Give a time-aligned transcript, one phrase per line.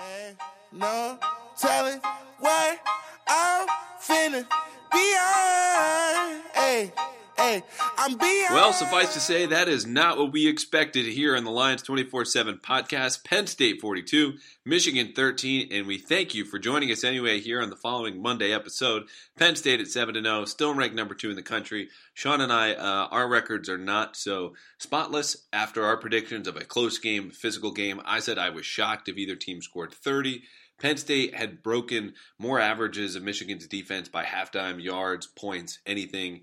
[0.00, 0.38] Ain't
[0.72, 1.18] no
[1.58, 2.00] telling
[2.38, 2.78] what
[3.28, 3.66] I'm
[4.00, 4.46] finna
[4.92, 6.40] be on.
[6.54, 6.92] Hey,
[7.40, 7.62] hey,
[7.96, 8.54] I'm beyond.
[8.54, 12.26] Well, suffice to say, that is not what we expected here on the Lions 24
[12.26, 13.24] 7 podcast.
[13.24, 14.34] Penn State 42,
[14.64, 18.52] Michigan 13, and we thank you for joining us anyway here on the following Monday
[18.52, 19.04] episode.
[19.38, 21.88] Penn State at 7 0, still ranked number two in the country.
[22.12, 26.64] Sean and I, uh, our records are not so spotless after our predictions of a
[26.64, 28.00] close game, physical game.
[28.04, 30.42] I said I was shocked if either team scored 30.
[30.78, 36.40] Penn State had broken more averages of Michigan's defense by halftime, yards, points, anything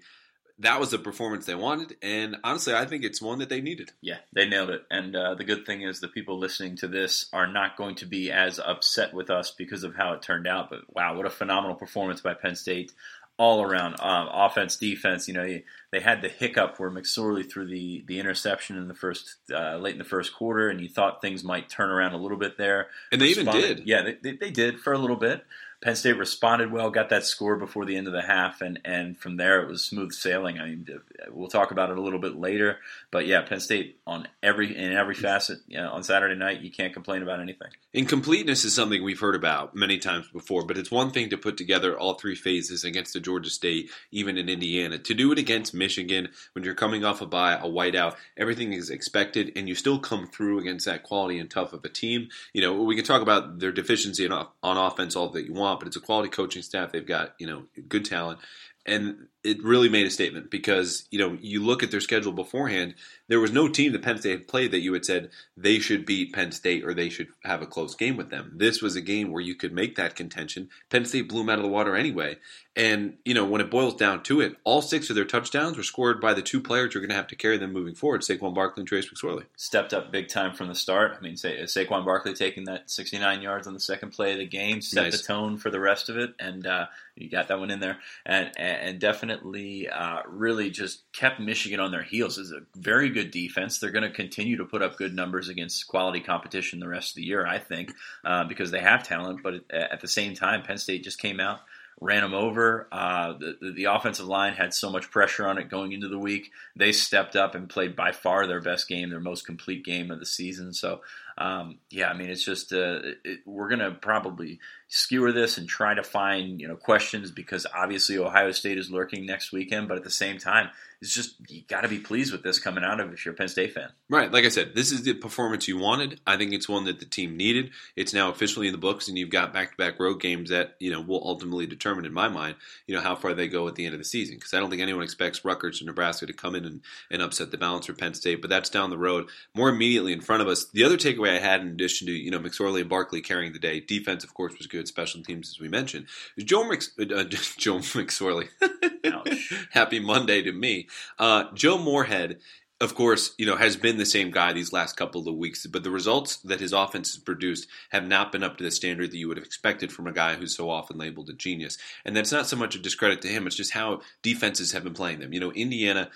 [0.60, 3.92] that was the performance they wanted, and honestly, I think it's one that they needed.
[4.02, 4.84] Yeah, they nailed it.
[4.90, 8.06] And uh, the good thing is, the people listening to this are not going to
[8.06, 10.70] be as upset with us because of how it turned out.
[10.70, 12.92] But wow, what a phenomenal performance by Penn State
[13.38, 15.28] all around um, offense, defense.
[15.28, 15.60] You know,
[15.92, 19.94] they had the hiccup where McSorley threw the the interception in the first uh, late
[19.94, 22.88] in the first quarter, and you thought things might turn around a little bit there.
[23.12, 23.88] And they Responded, even did.
[23.88, 25.46] Yeah, they, they, they did for a little bit.
[25.80, 29.16] Penn State responded well, got that score before the end of the half, and, and
[29.16, 30.60] from there it was smooth sailing.
[30.60, 32.80] I mean, uh, we'll talk about it a little bit later,
[33.12, 36.72] but yeah, Penn State on every in every facet you know, on Saturday night, you
[36.72, 37.68] can't complain about anything.
[37.94, 41.58] Incompleteness is something we've heard about many times before, but it's one thing to put
[41.58, 44.98] together all three phases against the Georgia State, even in Indiana.
[44.98, 48.90] To do it against Michigan when you're coming off a bye, a whiteout, everything is
[48.90, 52.30] expected, and you still come through against that quality and tough of a team.
[52.54, 55.67] You know, we can talk about their deficiency on, on offense all that you want
[55.68, 56.92] want, but it's a quality coaching staff.
[56.92, 58.40] They've got you know good talent,
[58.86, 62.96] and it really made a statement because you know you look at their schedule beforehand.
[63.30, 66.06] There was no team that Penn State had played that you had said they should
[66.06, 68.54] beat Penn State or they should have a close game with them.
[68.56, 70.70] This was a game where you could make that contention.
[70.90, 72.38] Penn State blew them out of the water anyway,
[72.76, 75.84] and you know when it boils down to it, all six of their touchdowns were
[75.84, 78.22] scored by the two players who are going to have to carry them moving forward:
[78.22, 79.46] Saquon Barkley and Trace McSorley.
[79.56, 81.16] Stepped up big time from the start.
[81.18, 84.46] I mean, Sa- Saquon Barkley taking that 69 yards on the second play of the
[84.46, 85.22] game set nice.
[85.22, 87.98] the tone for the rest of it, and uh, you got that one in there,
[88.26, 92.38] and and definitely uh, really just kept Michigan on their heels.
[92.38, 93.80] It's a very good defense.
[93.80, 97.16] They're going to continue to put up good numbers against quality competition the rest of
[97.16, 97.94] the year, I think,
[98.24, 99.42] uh, because they have talent.
[99.44, 101.60] But at the same time, Penn State just came out
[102.00, 102.88] ran them over.
[102.92, 106.52] Uh, the, the offensive line had so much pressure on it going into the week.
[106.76, 110.20] They stepped up and played by far their best game, their most complete game of
[110.20, 110.74] the season.
[110.74, 111.02] So,
[111.38, 115.68] um, yeah, I mean, it's just uh, it, we're going to probably skewer this and
[115.68, 119.98] try to find you know questions because obviously Ohio State is lurking next weekend, but
[119.98, 120.70] at the same time,
[121.02, 123.38] it's just you got to be pleased with this coming out of if you're a
[123.38, 123.90] Penn State fan.
[124.10, 126.20] Right, like I said, this is the performance you wanted.
[126.26, 127.72] I think it's one that the team needed.
[127.96, 131.02] It's now officially in the books, and you've got back-to-back road games that you know
[131.02, 132.56] will ultimately determine, in my mind,
[132.88, 134.36] you know how far they go at the end of the season.
[134.36, 136.82] Because I don't think anyone expects Rutgers or Nebraska to come in and,
[137.12, 139.30] and upset the balance for Penn State, but that's down the road.
[139.54, 142.32] More immediately in front of us, the other takeaway I had, in addition to you
[142.32, 145.60] know McSorley and Barkley carrying the day, defense of course was good, special teams as
[145.60, 146.08] we mentioned.
[146.38, 147.24] Joe Mc, uh,
[147.58, 148.50] Joe McSorley.
[149.72, 150.88] Happy Monday to me.
[151.18, 152.38] Uh, Joe Moorhead
[152.80, 155.84] of course, you know, has been the same guy these last couple of weeks, but
[155.84, 159.18] the results that his offense has produced have not been up to the standard that
[159.18, 161.78] you would have expected from a guy who's so often labeled a genius.
[162.06, 164.94] And that's not so much a discredit to him, it's just how defenses have been
[164.94, 165.34] playing them.
[165.34, 166.12] You know, Indiana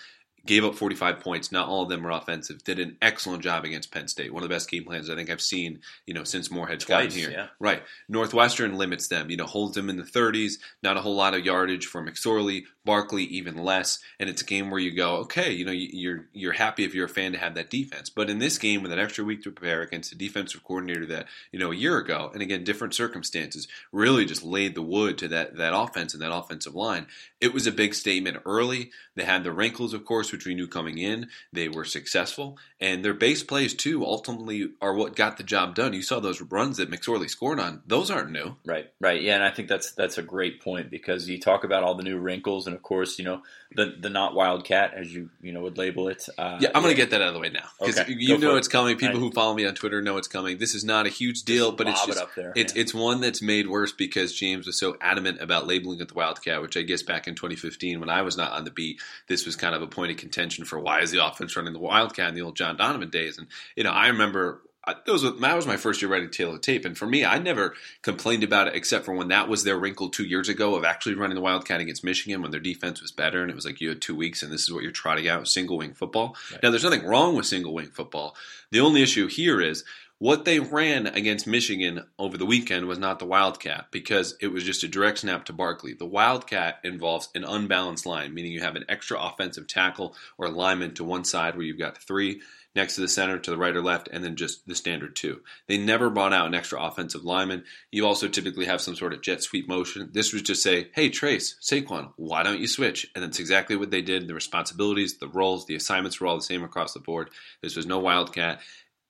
[0.46, 1.52] gave up 45 points.
[1.52, 2.64] Not all of them were offensive.
[2.64, 4.34] Did an excellent job against Penn State.
[4.34, 7.06] One of the best game plans I think I've seen, you know, since Moorhead's Twice,
[7.06, 7.32] gotten here.
[7.32, 7.48] Yeah.
[7.60, 7.84] Right.
[8.10, 10.54] Northwestern limits them, you know, holds them in the 30s.
[10.82, 12.64] Not a whole lot of yardage for McSorley.
[12.86, 14.00] Barkley even less.
[14.20, 17.06] And it's a game where you go, okay, you know, you're you're happy if you're
[17.06, 18.10] a fan to have that defense.
[18.10, 21.28] But in this game with an extra week to prepare against a defensive coordinator that,
[21.52, 25.28] you know, a year ago, and again, different circumstances, really just laid the wood to
[25.30, 27.08] that that offense and that offensive line.
[27.40, 28.92] It was a big statement early.
[29.16, 31.28] They had the wrinkles, of course, which we knew coming in.
[31.52, 35.94] They were successful, and their base plays too ultimately are what got the job done.
[35.94, 38.56] You saw those runs that McSorley scored on; those aren't new.
[38.66, 41.84] Right, right, yeah, and I think that's that's a great point because you talk about
[41.84, 43.42] all the new wrinkles, and of course, you know
[43.76, 46.28] the the not wildcat as you you know would label it.
[46.38, 48.38] Uh, yeah, I'm going to get that out of the way now because okay, you
[48.38, 48.98] know it's coming.
[48.98, 50.58] People who follow me on Twitter know it's coming.
[50.58, 53.68] This is not a huge deal, but it's just it it's it's one that's made
[53.68, 57.28] worse because James was so adamant about labeling it the wildcat, which I guess back
[57.28, 60.12] in 2015 when I was not on the beat, this was kind of a point
[60.12, 63.10] of contention for why is the offense running the wildcat in the old John Donovan
[63.10, 66.54] days, and you know I remember that was that was my first year writing Tale
[66.54, 69.64] of Tape, and for me, I never complained about it except for when that was
[69.64, 73.02] their wrinkle two years ago of actually running the Wildcat against Michigan when their defense
[73.02, 74.92] was better, and it was like you had two weeks, and this is what you're
[74.92, 76.36] trotting out single wing football.
[76.52, 76.64] Right.
[76.64, 78.36] Now, there's nothing wrong with single wing football.
[78.72, 79.84] The only issue here is
[80.22, 84.64] what they ran against Michigan over the weekend was not the Wildcat because it was
[84.64, 85.94] just a direct snap to Barkley.
[85.94, 90.94] The Wildcat involves an unbalanced line, meaning you have an extra offensive tackle or lineman
[90.94, 92.42] to one side where you've got three
[92.76, 95.42] next to the center, to the right or left, and then just the standard two.
[95.68, 97.64] They never brought out an extra offensive lineman.
[97.92, 100.10] You also typically have some sort of jet sweep motion.
[100.14, 103.10] This was just say, hey, Trace, Saquon, why don't you switch?
[103.16, 104.28] And that's exactly what they did.
[104.28, 107.30] The responsibilities, the roles, the assignments were all the same across the board.
[107.62, 108.62] This was no wildcat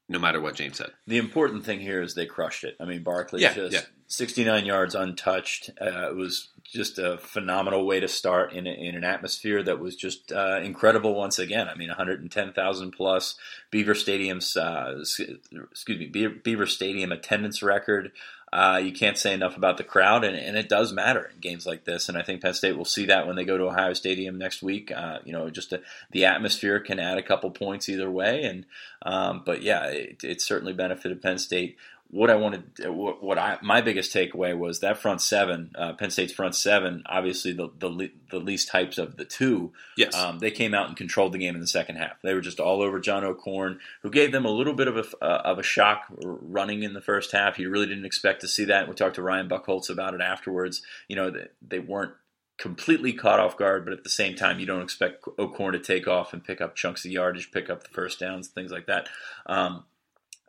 [0.10, 0.92] no matter what James said.
[1.08, 2.76] The important thing here is they crushed it.
[2.80, 3.82] I mean, Barkley yeah, just yeah.
[4.12, 5.70] 69 yards untouched.
[5.80, 9.80] Uh, it was just a phenomenal way to start in, a, in an atmosphere that
[9.80, 11.70] was just uh, incredible once again.
[11.70, 13.36] I mean, 110,000 plus
[13.72, 15.40] Beaver Stadium's uh, excuse
[15.88, 18.12] me Beaver Stadium attendance record.
[18.52, 21.66] Uh, you can't say enough about the crowd, and, and, it does matter in games
[21.66, 22.10] like this.
[22.10, 24.62] And I think Penn State will see that when they go to Ohio Stadium next
[24.62, 24.92] week.
[24.92, 25.80] Uh, you know, just a,
[26.12, 28.44] the atmosphere can add a couple points either way.
[28.44, 28.66] And
[29.04, 31.78] um, but yeah, it, it certainly benefited Penn State
[32.12, 36.12] what I wanted, what, what I my biggest takeaway was that front seven, uh, Penn
[36.12, 39.72] State's front seven, obviously the the, the least types of the two.
[39.96, 42.22] Yes, um, they came out and controlled the game in the second half.
[42.22, 45.24] They were just all over John O'Korn, who gave them a little bit of a
[45.24, 47.58] uh, of a shock running in the first half.
[47.58, 48.90] You really didn't expect to see that.
[48.90, 50.82] We talked to Ryan Buchholz about it afterwards.
[51.08, 52.14] You know, they, they weren't
[52.58, 56.08] completely caught off guard, but at the same time, you don't expect O'Korn to take
[56.08, 59.10] off and pick up chunks of yardage, pick up the first downs, things like that.
[59.48, 59.86] Um,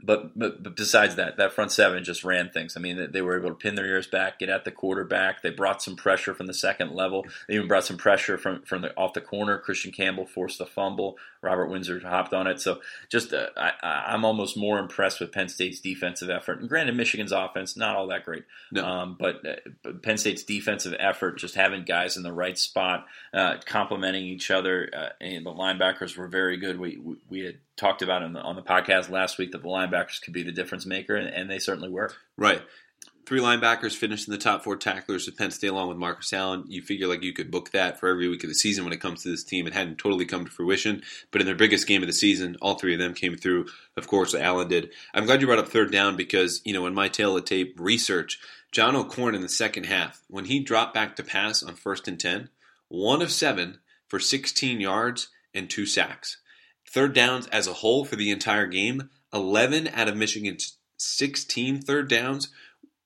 [0.02, 2.76] but, but, but besides that, that front seven just ran things.
[2.76, 5.42] I mean, they were able to pin their ears back, get at the quarterback.
[5.42, 7.26] They brought some pressure from the second level.
[7.48, 9.58] They even brought some pressure from from the off the corner.
[9.58, 11.16] Christian Campbell forced a fumble.
[11.42, 12.60] Robert Windsor hopped on it.
[12.60, 16.60] So just uh, I, am almost more impressed with Penn State's defensive effort.
[16.60, 18.84] And granted, Michigan's offense not all that great, no.
[18.84, 23.06] um, but, uh, but, Penn State's defensive effort, just having guys in the right spot,
[23.34, 26.78] uh, complementing each other, uh, and the linebackers were very good.
[26.78, 29.68] We we, we had talked about on the, on the podcast last week that the
[29.68, 32.12] linebackers could be the difference maker, and, and they certainly were.
[32.36, 32.62] Right.
[33.24, 36.64] Three linebackers finished in the top four tacklers with Penn State along with Marcus Allen.
[36.66, 39.00] You figure like you could book that for every week of the season when it
[39.00, 39.66] comes to this team.
[39.68, 42.74] It hadn't totally come to fruition, but in their biggest game of the season, all
[42.74, 43.66] three of them came through.
[43.96, 44.90] Of course, Allen did.
[45.14, 47.76] I'm glad you brought up third down because, you know, in my Tale of Tape
[47.78, 48.40] research,
[48.72, 52.18] John O'Korn in the second half, when he dropped back to pass on first and
[52.18, 52.48] 10,
[52.88, 53.78] one of seven
[54.08, 56.38] for 16 yards and two sacks.
[56.90, 62.08] Third downs as a whole for the entire game, 11 out of Michigan's 16 third
[62.08, 62.48] downs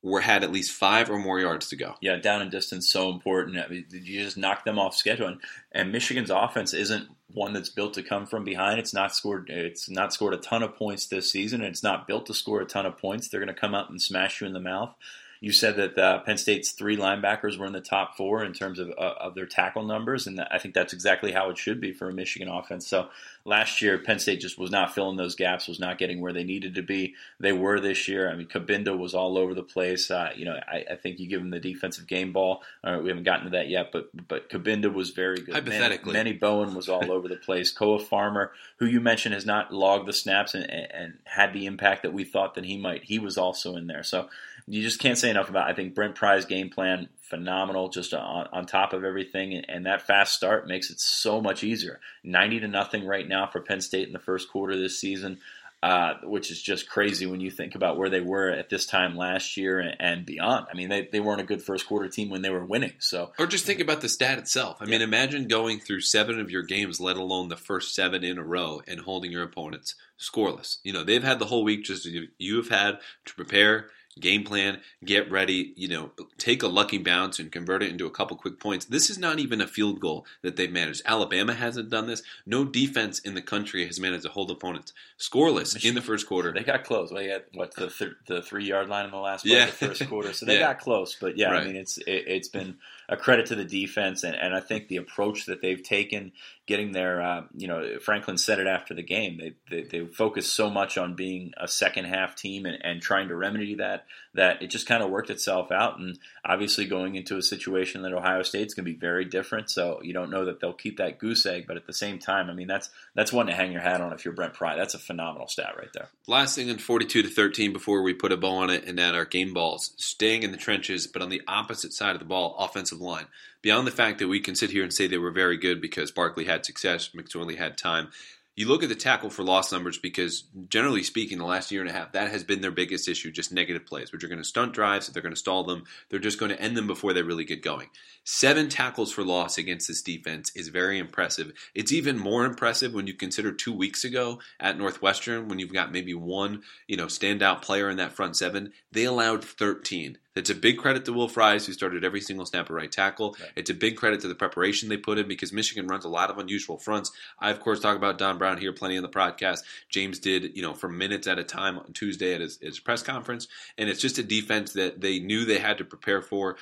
[0.02, 1.94] were had at least five or more yards to go.
[2.00, 3.58] Yeah, down and distance so important.
[3.58, 5.40] I mean, you just knock them off schedule, and,
[5.72, 8.78] and, Michigan's offense isn't one that's built to come from behind.
[8.78, 9.50] It's not scored.
[9.50, 11.60] It's not scored a ton of points this season.
[11.60, 13.28] And it's not built to score a ton of points.
[13.28, 14.94] They're going to come out and smash you in the mouth.
[15.40, 18.78] You said that uh, Penn State's three linebackers were in the top four in terms
[18.78, 21.92] of, uh, of their tackle numbers, and I think that's exactly how it should be
[21.92, 22.86] for a Michigan offense.
[22.86, 23.08] So
[23.44, 26.44] last year, Penn State just was not filling those gaps, was not getting where they
[26.44, 27.14] needed to be.
[27.40, 28.30] They were this year.
[28.30, 30.10] I mean, Cabinda was all over the place.
[30.10, 32.62] Uh, you know, I, I, think you give him the defensive game ball.
[32.82, 35.54] Uh, we haven't gotten to that yet, but but Cabinda was very good.
[35.54, 37.70] Hypothetically, Manny, Manny Bowen was all over the place.
[37.70, 41.66] Koa Farmer, who you mentioned has not logged the snaps and, and, and had the
[41.66, 44.02] impact that we thought that he might, he was also in there.
[44.02, 44.28] So
[44.66, 45.68] you just can't say enough about.
[45.68, 45.72] It.
[45.72, 50.06] I think Brent Pry's game plan phenomenal, just on, on top of everything, and, that
[50.06, 52.00] fast start makes it so much easier.
[52.24, 55.38] Ninety to nothing right now for Penn State in the first quarter this season.
[55.82, 59.14] Uh, which is just crazy when you think about where they were at this time
[59.14, 60.66] last year and, and, beyond.
[60.72, 62.94] I mean, they, they weren't a good first quarter team when they were winning.
[62.98, 64.78] So, or just think about the stat itself.
[64.80, 64.92] I yeah.
[64.92, 68.42] mean, imagine going through seven of your games, let alone the first seven in a
[68.42, 70.78] row, and holding your opponents scoreless.
[70.82, 72.08] You know, they've had the whole week just
[72.38, 77.38] you have had to prepare game plan, get ready, you know, take a lucky bounce
[77.38, 78.86] and convert it into a couple quick points.
[78.86, 81.02] This is not even a field goal that they've managed.
[81.04, 82.22] Alabama hasn't done this.
[82.46, 86.26] No defense in the country has managed to hold opponents scoreless Michigan, in the first
[86.26, 86.52] quarter.
[86.52, 87.10] They got close.
[87.10, 89.64] They had what the th- the three yard line in the last play yeah.
[89.64, 90.72] of the first quarter, so they yeah.
[90.72, 91.16] got close.
[91.18, 91.62] But yeah, right.
[91.62, 92.76] I mean, it's it, has been
[93.08, 96.32] a credit to the defense, and, and I think the approach that they've taken,
[96.66, 99.38] getting their, uh, you know, Franklin said it after the game.
[99.38, 103.36] They, they they so much on being a second half team and, and trying to
[103.36, 105.98] remedy that that it just kind of worked itself out.
[105.98, 110.00] And obviously, going into a situation that Ohio State's going to be very different, so
[110.02, 111.66] you don't know that they'll keep that goose egg.
[111.66, 114.12] But at the same time, I mean, that's that's one to hang your hat on
[114.12, 114.76] if you're Brent Pry.
[114.76, 116.08] That's a phenomenal stat right there.
[116.26, 119.14] Last thing in 42 to 13 before we put a bow on it and add
[119.14, 122.56] our game balls, staying in the trenches, but on the opposite side of the ball,
[122.58, 123.26] offensive line.
[123.62, 126.10] Beyond the fact that we can sit here and say they were very good because
[126.10, 128.08] Barkley had success, McSorley had time,
[128.56, 131.90] you look at the tackle for loss numbers because generally speaking, the last year and
[131.90, 134.44] a half, that has been their biggest issue, just negative plays, which are going to
[134.44, 137.22] stunt drives, they're going to stall them, they're just going to end them before they
[137.22, 137.88] really get going.
[138.24, 141.52] Seven tackles for loss against this defense is very impressive.
[141.74, 145.92] It's even more impressive when you consider two weeks ago at Northwestern, when you've got
[145.92, 150.16] maybe one, you know, standout player in that front seven, they allowed 13.
[150.36, 153.36] It's a big credit to Will Fries, who started every single snap at right tackle.
[153.40, 153.50] Right.
[153.56, 156.30] It's a big credit to the preparation they put in because Michigan runs a lot
[156.30, 157.10] of unusual fronts.
[157.38, 159.60] I, of course, talk about Don Brown here plenty in the podcast.
[159.88, 163.02] James did, you know, for minutes at a time on Tuesday at his, his press
[163.02, 163.48] conference.
[163.78, 166.56] And it's just a defense that they knew they had to prepare for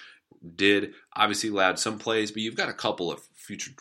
[0.57, 3.73] did obviously allowed some plays, but you've got a couple of future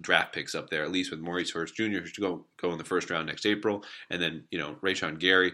[0.00, 2.84] draft picks up there, at least with Maurice Hurst Jr., who's go go in the
[2.84, 5.52] first round next April, and then you know Rashan Gary,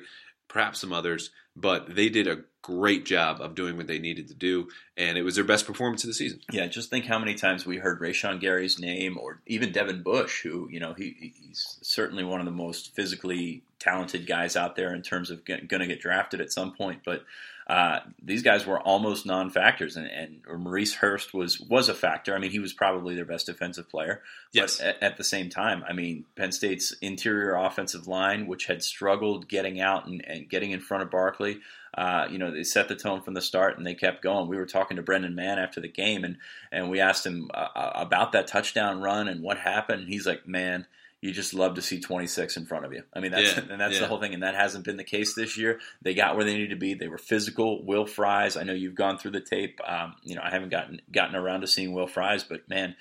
[0.48, 1.30] perhaps some others.
[1.56, 5.22] But they did a great job of doing what they needed to do, and it
[5.22, 6.40] was their best performance of the season.
[6.50, 10.42] Yeah, just think how many times we heard Rashan Gary's name, or even Devin Bush,
[10.42, 14.94] who you know he, he's certainly one of the most physically talented guys out there
[14.94, 17.24] in terms of going to get drafted at some point, but
[17.66, 22.34] uh, these guys were almost non-factors, and, and Maurice Hurst was was a factor.
[22.34, 24.22] I mean, he was probably their best defensive player.
[24.52, 24.78] Yes.
[24.78, 28.82] But at, at, the same time, I mean, Penn State's interior offensive line, which had
[28.82, 31.60] struggled getting out and, and getting in front of Barkley,
[31.96, 34.48] uh, you know, they set the tone from the start and they kept going.
[34.48, 36.36] We were talking to Brendan Mann after the game, and
[36.72, 40.02] and we asked him uh, uh about that touchdown run and what happened.
[40.02, 40.86] And he's like, man
[41.24, 43.02] you just love to see 26 in front of you.
[43.14, 44.00] I mean, that's yeah, and that's yeah.
[44.00, 45.80] the whole thing, and that hasn't been the case this year.
[46.02, 46.92] They got where they needed to be.
[46.92, 47.82] They were physical.
[47.82, 49.80] Will Fries, I know you've gone through the tape.
[49.88, 52.94] Um, you know, I haven't gotten gotten around to seeing Will Fries, but man,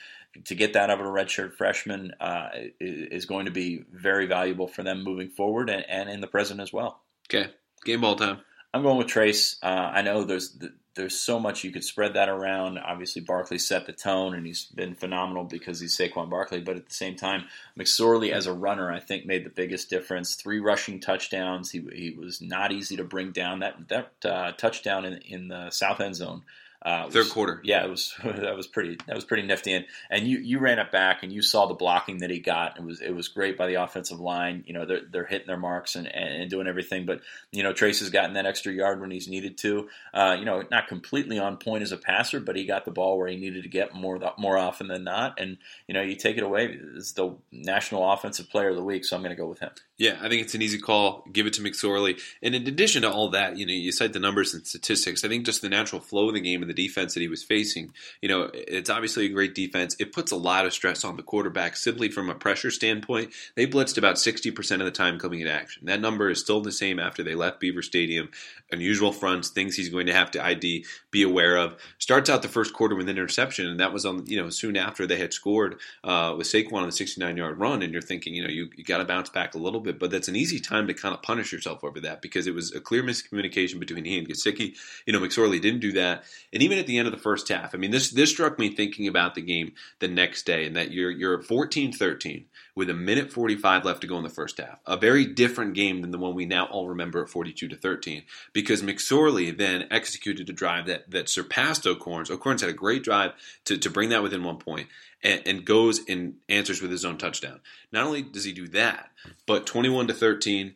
[0.45, 2.47] to get that out of a redshirt freshman uh,
[2.79, 6.61] is going to be very valuable for them moving forward and, and in the present
[6.61, 7.01] as well.
[7.27, 7.51] Okay,
[7.83, 8.39] game ball time.
[8.73, 9.57] I'm going with Trace.
[9.61, 10.57] Uh, I know there's
[10.95, 12.79] there's so much you could spread that around.
[12.79, 16.61] Obviously, Barkley set the tone, and he's been phenomenal because he's Saquon Barkley.
[16.61, 17.45] But at the same time,
[17.77, 20.35] McSorley as a runner, I think, made the biggest difference.
[20.35, 21.71] Three rushing touchdowns.
[21.71, 23.59] He he was not easy to bring down.
[23.59, 26.43] That that uh, touchdown in in the south end zone
[26.83, 27.61] uh, Third quarter.
[27.63, 29.73] Yeah, it was that was pretty that was pretty nifty.
[29.73, 32.77] And and you you ran it back and you saw the blocking that he got.
[32.77, 34.65] It was it was great by the offensive line.
[34.67, 37.05] You know they're they're hitting their marks and, and doing everything.
[37.05, 37.21] But
[37.51, 39.87] you know Trace has gotten that extra yard when he's needed to.
[40.13, 43.17] Uh, you know not completely on point as a passer, but he got the ball
[43.17, 45.39] where he needed to get more more often than not.
[45.39, 46.77] And you know you take it away.
[46.95, 49.71] It's the national offensive player of the week, so I'm going to go with him.
[49.99, 51.23] Yeah, I think it's an easy call.
[51.31, 52.19] Give it to McSorley.
[52.41, 55.23] And in addition to all that, you know, you cite the numbers and statistics.
[55.23, 57.43] I think just the natural flow of the game and the defense that he was
[57.43, 59.95] facing, you know, it's obviously a great defense.
[59.99, 63.33] It puts a lot of stress on the quarterback simply from a pressure standpoint.
[63.55, 65.85] They blitzed about 60% of the time coming in action.
[65.85, 68.31] That number is still the same after they left Beaver Stadium.
[68.71, 71.77] Unusual fronts, things he's going to have to ID, be aware of.
[71.99, 74.75] Starts out the first quarter with an interception, and that was on, you know, soon
[74.75, 77.83] after they had scored uh, with Saquon on the 69 yard run.
[77.83, 80.11] And you're thinking, you know, you, you got to bounce back a little bit, but
[80.11, 82.79] that's an easy time to kind of punish yourself over that because it was a
[82.79, 84.75] clear miscommunication between he and Gesicki.
[85.05, 87.75] You know, McSorley didn't do that, and even at the end of the first half,
[87.75, 90.91] I mean, this this struck me thinking about the game the next day, and that
[90.91, 92.45] you're you're 14-13
[92.75, 94.79] with a minute 45 left to go in the first half.
[94.85, 98.23] A very different game than the one we now all remember at 42 to 13
[98.51, 102.31] because McSorley then executed a drive that, that surpassed O'Korn's.
[102.31, 103.33] O'Korn's had a great drive
[103.65, 104.87] to, to bring that within one point
[105.23, 107.61] and, and goes and answers with his own touchdown.
[107.91, 109.09] Not only does he do that,
[109.45, 110.75] but 21 to 13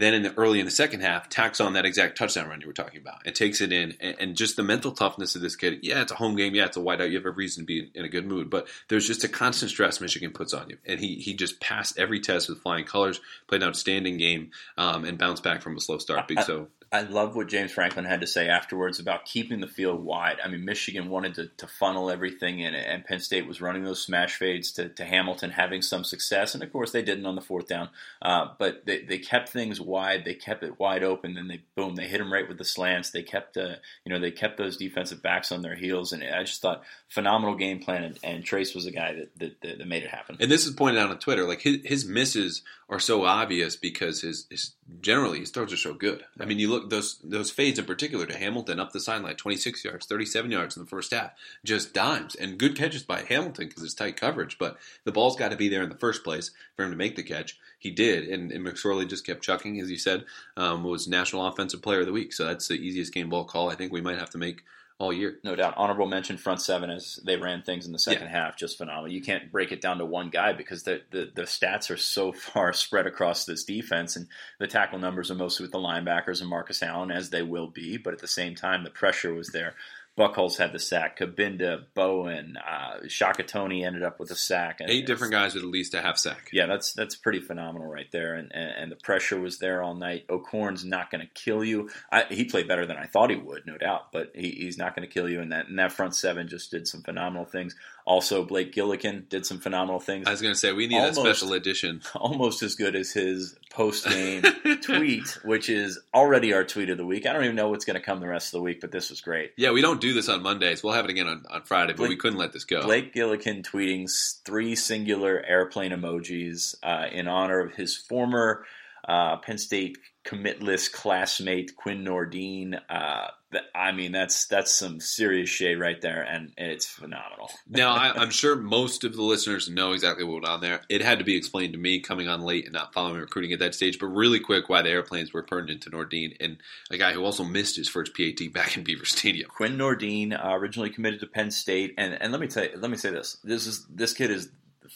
[0.00, 2.66] then in the early in the second half, tacks on that exact touchdown run you
[2.66, 3.94] were talking about and takes it in.
[4.00, 5.80] And, and, just the mental toughness of this kid.
[5.82, 6.54] Yeah, it's a home game.
[6.54, 7.10] Yeah, it's a whiteout.
[7.10, 8.48] You have every reason to be in a good mood.
[8.48, 10.78] But there's just a constant stress Michigan puts on you.
[10.86, 15.04] And he he just passed every test with flying colors, played an outstanding game, um,
[15.04, 16.26] and bounced back from a slow start.
[16.26, 20.04] Big so I love what James Franklin had to say afterwards about keeping the field
[20.04, 20.36] wide.
[20.44, 24.02] I mean, Michigan wanted to, to funnel everything in, and Penn State was running those
[24.02, 26.52] smash fades to, to Hamilton, having some success.
[26.52, 27.88] And of course, they didn't on the fourth down.
[28.20, 30.26] Uh, but they, they kept things wide.
[30.26, 31.32] They kept it wide open.
[31.32, 33.10] Then they boom, they hit them right with the slants.
[33.10, 36.12] They kept uh, you know they kept those defensive backs on their heels.
[36.12, 38.04] And I just thought phenomenal game plan.
[38.04, 40.36] And, and Trace was a guy that, that, that, made it happen.
[40.40, 41.44] And this is pointed out on Twitter.
[41.44, 45.94] Like his, his misses are so obvious because his, his generally his throws are so
[45.94, 46.26] good.
[46.38, 49.82] I mean, you look those those fades in particular to Hamilton up the sideline, 26
[49.82, 51.30] yards, 37 yards in the first half,
[51.64, 54.58] just dimes and good catches by Hamilton because it's tight coverage.
[54.58, 57.16] But the ball's got to be there in the first place for him to make
[57.16, 57.58] the catch.
[57.78, 60.26] He did, and, and McSorley just kept chucking, as you said,
[60.58, 62.34] um, was National Offensive Player of the Week.
[62.34, 64.64] So that's the easiest game ball call I think we might have to make
[65.02, 65.38] all year.
[65.42, 65.74] No doubt.
[65.76, 68.44] Honorable mention front seven as they ran things in the second yeah.
[68.44, 69.10] half, just phenomenal.
[69.10, 72.32] You can't break it down to one guy because the, the, the stats are so
[72.32, 74.28] far spread across this defense, and
[74.58, 77.96] the tackle numbers are mostly with the linebackers and Marcus Allen, as they will be.
[77.96, 79.74] But at the same time, the pressure was there
[80.18, 81.18] Buchholz had the sack.
[81.18, 84.80] Cabinda, Bowen, uh, Shaka Toney ended up with a sack.
[84.80, 86.50] And Eight different guys with at least a half sack.
[86.52, 88.34] Yeah, that's that's pretty phenomenal right there.
[88.34, 90.26] And and, and the pressure was there all night.
[90.28, 91.88] O'Korn's not going to kill you.
[92.10, 94.12] I, he played better than I thought he would, no doubt.
[94.12, 95.40] But he, he's not going to kill you.
[95.40, 97.74] And that and that front seven just did some phenomenal things.
[98.04, 100.26] Also, Blake Gillikin did some phenomenal things.
[100.26, 103.12] I was going to say we need almost, a special edition, almost as good as
[103.12, 104.42] his post game
[104.82, 107.26] tweet, which is already our tweet of the week.
[107.26, 109.10] I don't even know what's going to come the rest of the week, but this
[109.10, 109.52] was great.
[109.56, 110.82] Yeah, we don't do this on Mondays.
[110.82, 112.82] We'll have it again on, on Friday, but Blake, we couldn't let this go.
[112.82, 114.10] Blake Gillikin tweeting
[114.44, 118.64] three singular airplane emojis uh, in honor of his former
[119.06, 122.80] uh, Penn State commitless classmate Quinn Nordin.
[122.88, 123.28] Uh,
[123.74, 127.50] I mean, that's that's some serious shade right there, and, it's phenomenal.
[127.68, 130.82] now, I, am sure most of the listeners know exactly what went on there.
[130.88, 133.58] It had to be explained to me coming on late and not following recruiting at
[133.58, 133.98] that stage.
[133.98, 136.58] But really quick, why the airplanes were turned into Nordin and
[136.90, 139.48] a guy who also missed his first PAT back in Beaver Stadium.
[139.50, 142.90] Quinn Nordin, uh, originally committed to Penn State, and and let me tell you, let
[142.90, 144.50] me say this: this is this kid is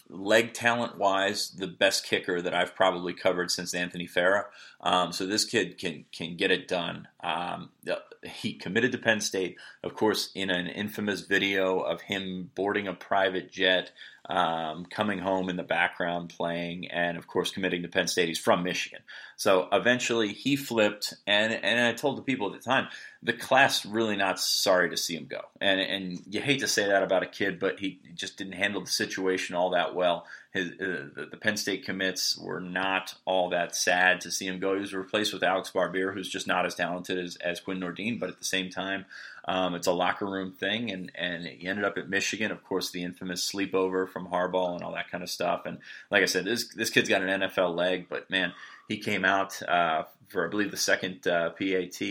[0.09, 4.45] leg talent wise, the best kicker that I've probably covered since Anthony Farah.
[4.81, 7.09] Um, so this kid can can get it done.
[7.23, 7.71] Um,
[8.23, 12.95] he committed to Penn State, of course, in an infamous video of him boarding a
[12.95, 13.93] private jet,
[14.28, 18.28] um, coming home in the background playing, and of course committing to Penn State.
[18.28, 19.00] He's from Michigan,
[19.37, 22.88] so eventually he flipped, and and I told the people at the time,
[23.23, 26.87] the class really not sorry to see him go, and and you hate to say
[26.87, 30.26] that about a kid, but he just didn't handle the situation all that well.
[30.52, 34.75] His, uh, the, Penn State commits were not all that sad to see him go.
[34.75, 38.18] He was replaced with Alex Barbir, who's just not as talented as, as Quinn Nordin,
[38.18, 39.04] but at the same time,
[39.48, 42.50] um, it's a locker room thing, and and he ended up at Michigan.
[42.50, 45.66] Of course, the infamous sleepover from Harbaugh and all that kind of stuff.
[45.66, 45.78] And
[46.10, 48.52] like I said, this this kid's got an NFL leg, but man,
[48.88, 52.02] he came out uh, for I believe the second uh, PAT,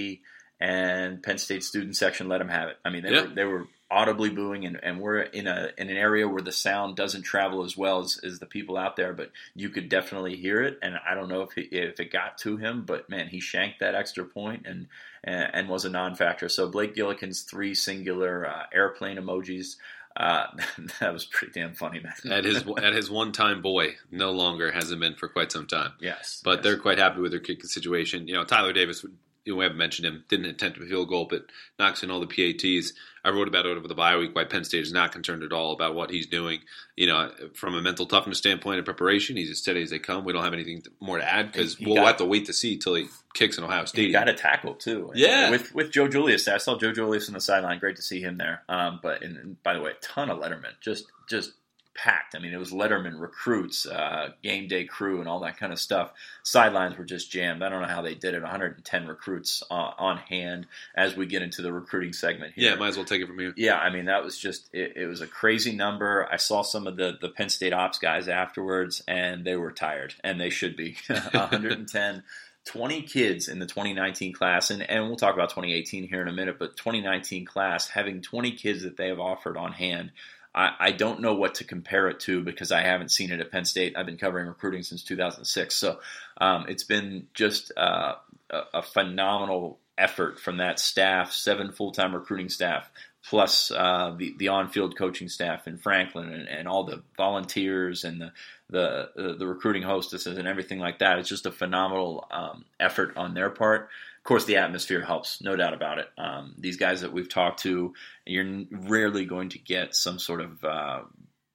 [0.61, 2.77] and Penn State student section let him have it.
[2.85, 5.97] I mean, they were they were audibly booing, and, and we're in a in an
[5.97, 9.31] area where the sound doesn't travel as well as, as the people out there, but
[9.55, 10.79] you could definitely hear it.
[10.81, 13.79] And I don't know if it, if it got to him, but man, he shanked
[13.79, 14.87] that extra point and
[15.23, 16.49] and, and was a non-factor.
[16.49, 19.75] So Blake Gillikin's three singular uh, airplane emojis.
[20.17, 20.47] Uh,
[20.99, 22.13] that was pretty damn funny, man.
[22.31, 25.91] at his at his one time boy, no longer hasn't been for quite some time.
[25.99, 26.63] Yes, but yes.
[26.63, 28.27] they're quite happy with their kicking situation.
[28.27, 29.05] You know, Tyler Davis
[29.45, 31.45] we haven't mentioned him, didn't attempt a field goal, but
[31.77, 32.93] knocks in all the PATs.
[33.23, 35.51] I wrote about it over the bye week why Penn State is not concerned at
[35.51, 36.59] all about what he's doing.
[36.95, 40.25] You know, from a mental toughness standpoint and preparation, he's as steady as they come.
[40.25, 42.77] We don't have anything more to add because we'll got, have to wait to see
[42.77, 44.07] till he kicks in Ohio State.
[44.07, 45.11] He got a tackle too.
[45.15, 46.47] Yeah, with with Joe Julius.
[46.47, 47.79] I saw Joe Julius on the sideline.
[47.79, 48.61] Great to see him there.
[48.69, 50.73] Um, but and by the way, a ton of Letterman.
[50.81, 51.53] Just just
[51.95, 52.35] packed.
[52.35, 55.79] I mean, it was Letterman recruits, uh, game day crew, and all that kind of
[55.79, 56.11] stuff.
[56.43, 57.63] Sidelines were just jammed.
[57.63, 58.41] I don't know how they did it.
[58.41, 62.71] 110 recruits uh, on hand as we get into the recruiting segment here.
[62.71, 63.53] Yeah, might as well take it from here.
[63.57, 66.27] Yeah, I mean, that was just, it, it was a crazy number.
[66.31, 70.13] I saw some of the, the Penn State ops guys afterwards, and they were tired,
[70.23, 70.97] and they should be.
[71.07, 72.23] 110.
[72.65, 76.33] 20 kids in the 2019 class, and, and we'll talk about 2018 here in a
[76.33, 80.11] minute, but 2019 class, having 20 kids that they have offered on hand
[80.55, 83.51] I, I don't know what to compare it to because I haven't seen it at
[83.51, 83.97] Penn State.
[83.97, 85.99] I've been covering recruiting since 2006, so
[86.39, 88.15] um, it's been just uh,
[88.49, 92.89] a, a phenomenal effort from that staff, seven full time recruiting staff,
[93.27, 98.05] plus uh, the the on field coaching staff in Franklin and, and all the volunteers
[98.05, 98.31] and the,
[98.69, 101.19] the the recruiting hostesses and everything like that.
[101.19, 103.89] It's just a phenomenal um, effort on their part
[104.25, 106.07] course, the atmosphere helps, no doubt about it.
[106.17, 107.93] Um, these guys that we've talked to,
[108.25, 111.01] you're rarely going to get some sort of uh,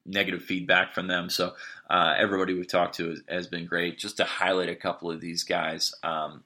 [0.06, 1.30] negative feedback from them.
[1.30, 1.54] So
[1.88, 3.98] uh, everybody we've talked to has, has, been great.
[3.98, 5.94] Just to highlight a couple of these guys.
[6.02, 6.44] Um,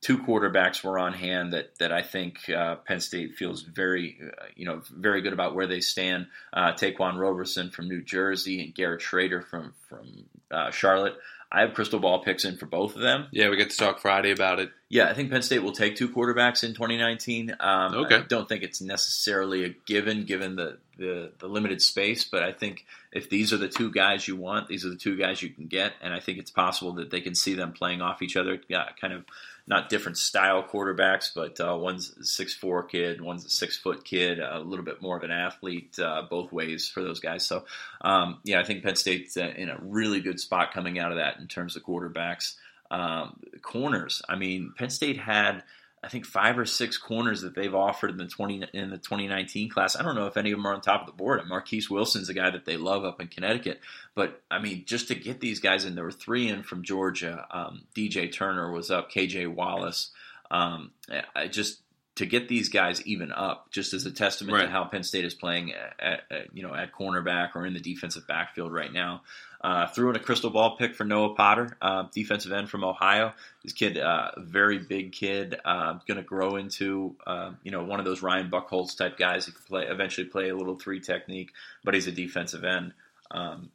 [0.00, 4.46] two quarterbacks were on hand that that I think uh, Penn State feels very, uh,
[4.54, 6.26] you know, very good about where they stand.
[6.52, 11.16] Uh, Ta'Quan Roberson from New Jersey and Garrett Shrader from from uh, Charlotte.
[11.50, 13.28] I have crystal ball picks in for both of them.
[13.30, 14.70] Yeah, we get to talk Friday about it.
[14.88, 17.56] Yeah, I think Penn State will take two quarterbacks in 2019.
[17.58, 18.16] Um, okay.
[18.16, 22.52] I don't think it's necessarily a given given the, the, the limited space, but I
[22.52, 25.50] think if these are the two guys you want, these are the two guys you
[25.50, 28.36] can get, and I think it's possible that they can see them playing off each
[28.36, 28.60] other.
[28.68, 29.24] Yeah, kind of
[29.66, 34.04] not different style quarterbacks, but uh, one's a six four kid, one's a six foot
[34.04, 37.44] kid, a little bit more of an athlete uh, both ways for those guys.
[37.44, 37.64] So
[38.02, 41.18] um, yeah, I think Penn State's uh, in a really good spot coming out of
[41.18, 42.54] that in terms of quarterbacks.
[42.90, 45.62] Um, corners, I mean, Penn State had
[46.04, 49.68] I think five or six corners that they've offered in the twenty in the 2019
[49.70, 49.96] class.
[49.96, 51.40] I don't know if any of them are on top of the board.
[51.48, 53.80] Marquise Wilson's a guy that they love up in Connecticut,
[54.14, 57.46] but I mean, just to get these guys in, there were three in from Georgia.
[57.50, 60.12] Um, DJ Turner was up, KJ Wallace.
[60.50, 60.92] Um,
[61.34, 61.80] I just
[62.16, 64.64] to get these guys even up, just as a testament right.
[64.64, 67.80] to how Penn State is playing at, at, you know at cornerback or in the
[67.80, 69.22] defensive backfield right now.
[69.60, 73.32] Uh, threw in a crystal ball pick for Noah Potter, uh, defensive end from Ohio.
[73.64, 77.98] This kid, uh, very big kid, uh, going to grow into uh, you know one
[77.98, 79.46] of those Ryan Buchholz type guys.
[79.46, 81.52] He could play eventually play a little three technique,
[81.84, 82.92] but he's a defensive end.
[83.30, 83.70] Um,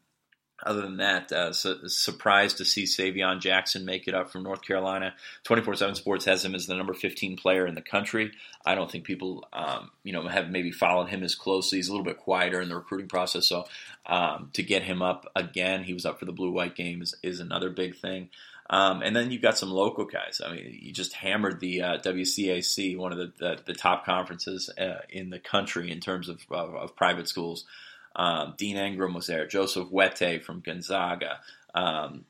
[0.63, 4.61] other than that, uh, su- surprised to see Savion Jackson make it up from North
[4.61, 5.13] Carolina.
[5.43, 8.31] 24/7 Sports has him as the number 15 player in the country.
[8.65, 11.77] I don't think people, um, you know, have maybe followed him as closely.
[11.77, 13.65] He's a little bit quieter in the recruiting process, so
[14.05, 17.15] um, to get him up again, he was up for the blue white game is,
[17.23, 18.29] is another big thing.
[18.71, 20.41] Um, and then you've got some local guys.
[20.43, 24.69] I mean, you just hammered the uh, WCAC, one of the, the, the top conferences
[24.79, 27.65] uh, in the country in terms of, of, of private schools.
[28.15, 29.47] Um, Dean Engram was there.
[29.47, 31.39] Joseph Wette from Gonzaga.
[31.73, 32.25] Um,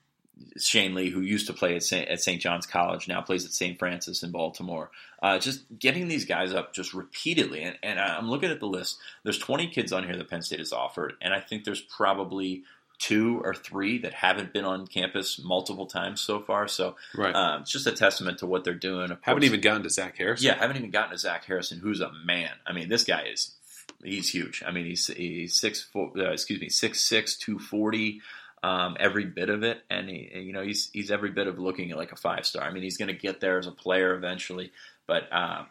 [0.57, 2.07] Shane Lee, who used to play at St.
[2.07, 2.41] at St.
[2.41, 3.77] John's College, now plays at St.
[3.77, 4.91] Francis in Baltimore.
[5.21, 7.61] Uh, just getting these guys up just repeatedly.
[7.61, 8.97] And, and, I'm looking at the list.
[9.23, 12.63] There's 20 kids on here that Penn State has offered, and I think there's probably
[12.97, 16.67] two or three that haven't been on campus multiple times so far.
[16.67, 17.33] So right.
[17.33, 19.09] um, it's just a testament to what they're doing.
[19.09, 20.45] Of haven't course, even gotten to Zach Harrison.
[20.45, 22.51] Yeah, haven't even gotten to Zach Harrison, who's a man.
[22.65, 23.55] I mean, this guy is
[24.03, 24.63] he's huge.
[24.65, 28.21] I mean, he's he's six foot, uh, excuse me, six six two forty.
[28.63, 31.89] Um, every bit of it, and he, you know he's he's every bit of looking
[31.91, 32.63] like a five star.
[32.63, 34.71] I mean, he's going to get there as a player eventually,
[35.07, 35.63] but uh,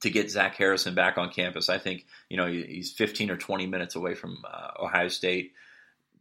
[0.00, 3.66] to get Zach Harrison back on campus, I think you know he's 15 or 20
[3.66, 5.54] minutes away from uh, Ohio State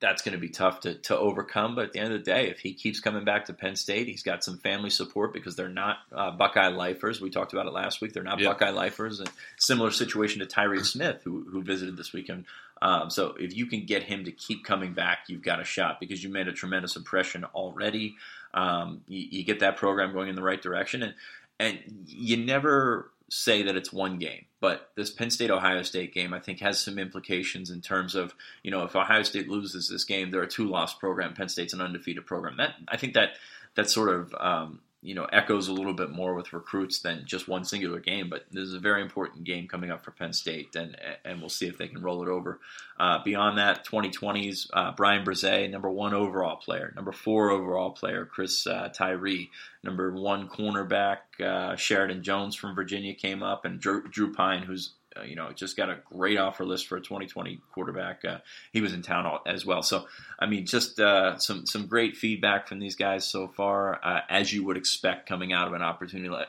[0.03, 1.75] that's going to be tough to, to overcome.
[1.75, 4.07] But at the end of the day, if he keeps coming back to Penn State,
[4.07, 7.21] he's got some family support because they're not uh, Buckeye lifers.
[7.21, 8.11] We talked about it last week.
[8.11, 8.51] They're not yep.
[8.51, 9.21] Buckeye lifers.
[9.21, 12.43] And similar situation to Tyreke Smith, who, who visited this weekend.
[12.81, 16.01] Um, so if you can get him to keep coming back, you've got a shot
[16.01, 18.17] because you made a tremendous impression already.
[18.53, 21.13] Um, you, you get that program going in the right direction, and
[21.59, 26.33] and you never say that it's one game, but this Penn State Ohio State game
[26.33, 30.03] I think has some implications in terms of you know if Ohio State loses this
[30.03, 31.33] game, they're a two loss program.
[31.33, 32.57] Penn State's an undefeated program.
[32.57, 33.31] That I think that
[33.75, 37.47] that sort of um, you know echoes a little bit more with recruits than just
[37.47, 38.29] one singular game.
[38.29, 41.49] But this is a very important game coming up for Penn State, and and we'll
[41.49, 42.59] see if they can roll it over.
[42.99, 48.25] Uh, beyond that, 2020s uh, Bryan Bresee, number one overall player, number four overall player
[48.25, 49.49] Chris uh, Tyree,
[49.83, 54.91] number one cornerback uh, Sheridan Jones from Virginia came up, and Drew, Drew Pyne, who's
[55.17, 58.25] uh, you know, just got a great offer list for a 2020 quarterback.
[58.25, 58.37] Uh,
[58.71, 59.83] he was in town as well.
[59.83, 60.05] So,
[60.39, 64.51] I mean, just uh, some some great feedback from these guys so far, uh, as
[64.53, 66.47] you would expect coming out of an opportunity like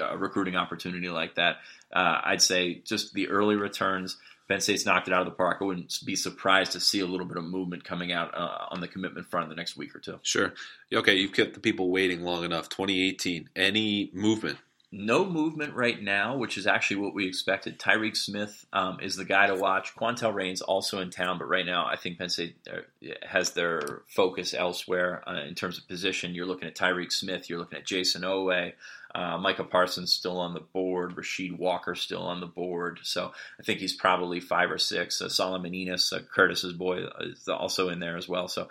[0.00, 1.56] a recruiting opportunity like that.
[1.92, 4.16] Uh, I'd say just the early returns.
[4.48, 5.58] Penn State's knocked it out of the park.
[5.60, 8.80] I wouldn't be surprised to see a little bit of movement coming out uh, on
[8.80, 10.18] the commitment front in the next week or two.
[10.22, 10.54] Sure.
[10.92, 12.70] Okay, you've kept the people waiting long enough.
[12.70, 13.50] 2018.
[13.54, 14.56] Any movement
[14.90, 17.78] no movement right now, which is actually what we expected.
[17.78, 19.94] Tyreke Smith um, is the guy to watch.
[19.94, 22.80] Quantel Rain's also in town, but right now I think Penn State uh,
[23.26, 26.34] has their focus elsewhere uh, in terms of position.
[26.34, 28.72] You're looking at Tyreke Smith, you're looking at Jayson Oweh,
[29.14, 33.00] uh, Parsons still on the board, Rasheed Walker still on the board.
[33.02, 35.20] So I think he's probably five or six.
[35.20, 38.48] Uh, Solomon Enis, uh, Curtis's boy, is also in there as well.
[38.48, 38.68] So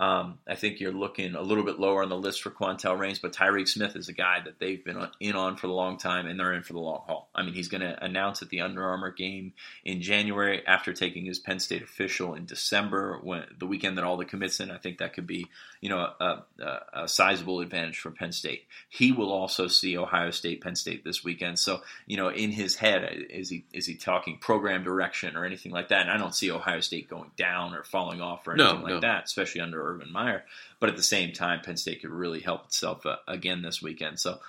[0.00, 3.18] um, I think you're looking a little bit lower on the list for Quantel Rains,
[3.18, 6.26] but Tyreke Smith is a guy that they've been in on for a long time,
[6.26, 7.28] and they're in for the long haul.
[7.34, 9.52] I mean, he's going to announce at the Under Armour game
[9.84, 14.16] in January after taking his Penn State official in December, when the weekend that all
[14.16, 14.70] the commits in.
[14.70, 15.48] I think that could be,
[15.82, 18.64] you know, a, a, a sizable advantage for Penn State.
[18.88, 21.58] He will also see Ohio State, Penn State this weekend.
[21.58, 25.72] So, you know, in his head, is he is he talking program direction or anything
[25.72, 26.00] like that?
[26.00, 28.94] And I don't see Ohio State going down or falling off or anything no, like
[28.94, 29.00] no.
[29.00, 30.44] that, especially under Urban Meyer.
[30.78, 34.18] But at the same time, Penn State could really help itself uh, again this weekend.
[34.20, 34.40] So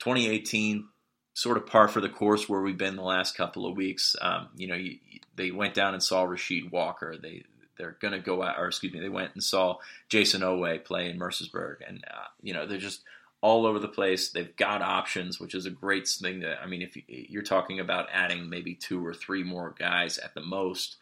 [0.00, 0.88] 2018,
[1.34, 4.16] sort of par for the course where we've been the last couple of weeks.
[4.20, 4.98] Um, you know, you,
[5.36, 7.16] they went down and saw Rasheed Walker.
[7.20, 7.44] They
[7.76, 9.78] they're going to go out, or excuse me, they went and saw
[10.08, 13.02] Jayson Oweh play in Mercersburg, and uh, you know they're just
[13.40, 14.30] all over the place.
[14.30, 16.40] They've got options, which is a great thing.
[16.40, 20.34] To I mean, if you're talking about adding maybe two or three more guys at
[20.34, 20.96] the most,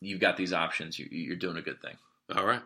[0.00, 0.98] you've got these options.
[0.98, 1.96] You're doing a good thing.
[2.34, 2.62] All right.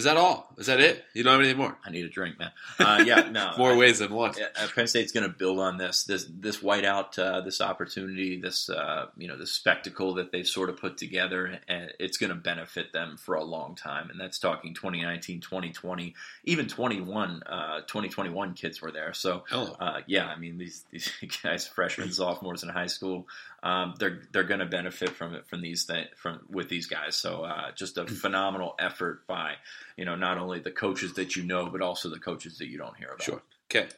[0.00, 0.50] Is that all?
[0.56, 1.04] Is that it?
[1.12, 1.76] You don't have any more?
[1.84, 2.52] I need a drink, man.
[2.78, 3.52] Uh, yeah, no.
[3.58, 4.30] more I, ways than one.
[4.30, 8.70] Uh, Penn State's going to build on this, this, this whiteout, uh, this opportunity, this,
[8.70, 12.34] uh, you know, this spectacle that they've sort of put together, and it's going to
[12.34, 14.08] benefit them for a long time.
[14.08, 19.12] And that's talking 2019, 2020, even 21, 2021 uh, kids were there.
[19.12, 23.26] So, uh, yeah, I mean, these these guys, freshmen, sophomores in high school,
[23.62, 27.16] um, they're they're going to benefit from it from these th- from with these guys.
[27.16, 29.54] So uh, just a phenomenal effort by
[29.96, 32.78] you know not only the coaches that you know, but also the coaches that you
[32.78, 33.22] don't hear about.
[33.22, 33.42] Sure.
[33.70, 33.88] Okay.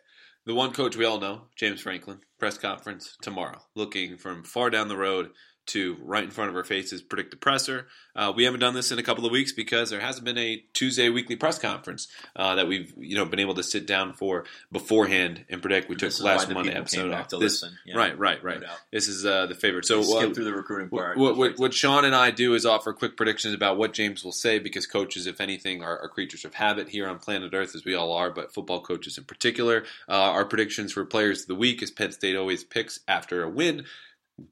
[0.44, 4.88] The one coach we all know, James Franklin, press conference tomorrow, looking from far down
[4.88, 5.30] the road
[5.66, 7.86] to right in front of our faces predict the presser.
[8.14, 10.62] Uh, we haven't done this in a couple of weeks because there hasn't been a
[10.74, 14.44] Tuesday weekly press conference uh, that we've you know been able to sit down for
[14.70, 15.88] beforehand and predict.
[15.88, 17.28] We took last Monday episode off.
[17.28, 18.60] This, yeah, right, right, right.
[18.60, 19.86] No this is uh, the favorite.
[19.86, 21.16] So skip through the recruiting part.
[21.16, 24.32] What, what, what, Sean and I do is offer quick predictions about what James will
[24.32, 27.84] say because coaches, if anything, are, are creatures of habit here on planet Earth, as
[27.84, 29.84] we all are, but football coaches in particular.
[30.08, 33.48] Uh, our predictions for players of the week, as Penn State always picks after a
[33.48, 33.84] win.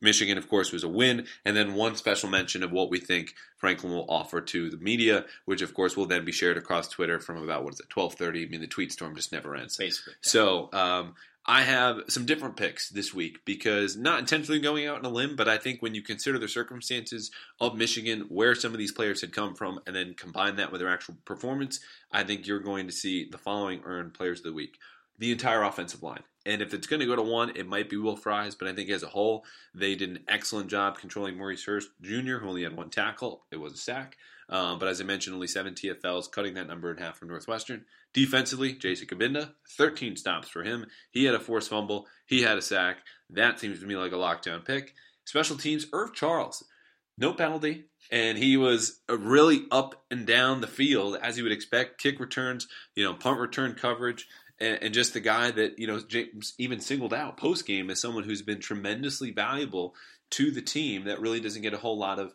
[0.01, 3.35] Michigan, of course, was a win, and then one special mention of what we think
[3.57, 7.19] Franklin will offer to the media, which of course will then be shared across Twitter
[7.19, 8.45] from about what is it, twelve thirty.
[8.45, 9.77] I mean, the tweet storm just never ends.
[9.77, 10.13] Basically.
[10.13, 10.31] Yeah.
[10.31, 11.15] So um,
[11.47, 15.37] I have some different picks this week because not intentionally going out on a limb,
[15.37, 19.23] but I think when you consider the circumstances of Michigan, where some of these players
[19.23, 21.81] had come from, and then combine that with their actual performance,
[22.13, 24.77] I think you're going to see the following earned players of the week:
[25.21, 26.23] the entire offensive line.
[26.47, 28.73] And if it's going to go to one, it might be Will Fries, but I
[28.73, 32.63] think as a whole, they did an excellent job controlling Maurice Hurst Jr., who only
[32.63, 33.45] had one tackle.
[33.53, 34.17] It was a sack.
[34.49, 37.85] Um, but as I mentioned, only seven TFLs, cutting that number in half from Northwestern.
[38.15, 40.87] Defensively, Jason Cabinda, 13 stops for him.
[41.11, 42.07] He had a forced fumble.
[42.27, 42.97] He had a sack.
[43.29, 44.95] That seems to me like a lockdown pick.
[45.27, 46.65] Special teams, Irv Charles,
[47.17, 52.01] no penalty, and he was really up and down the field as you would expect.
[52.01, 54.27] Kick returns, you know, punt return coverage
[54.61, 58.01] and, and just the guy that you know James even singled out post game as
[58.01, 59.95] someone who's been tremendously valuable
[60.31, 62.33] to the team that really doesn't get a whole lot of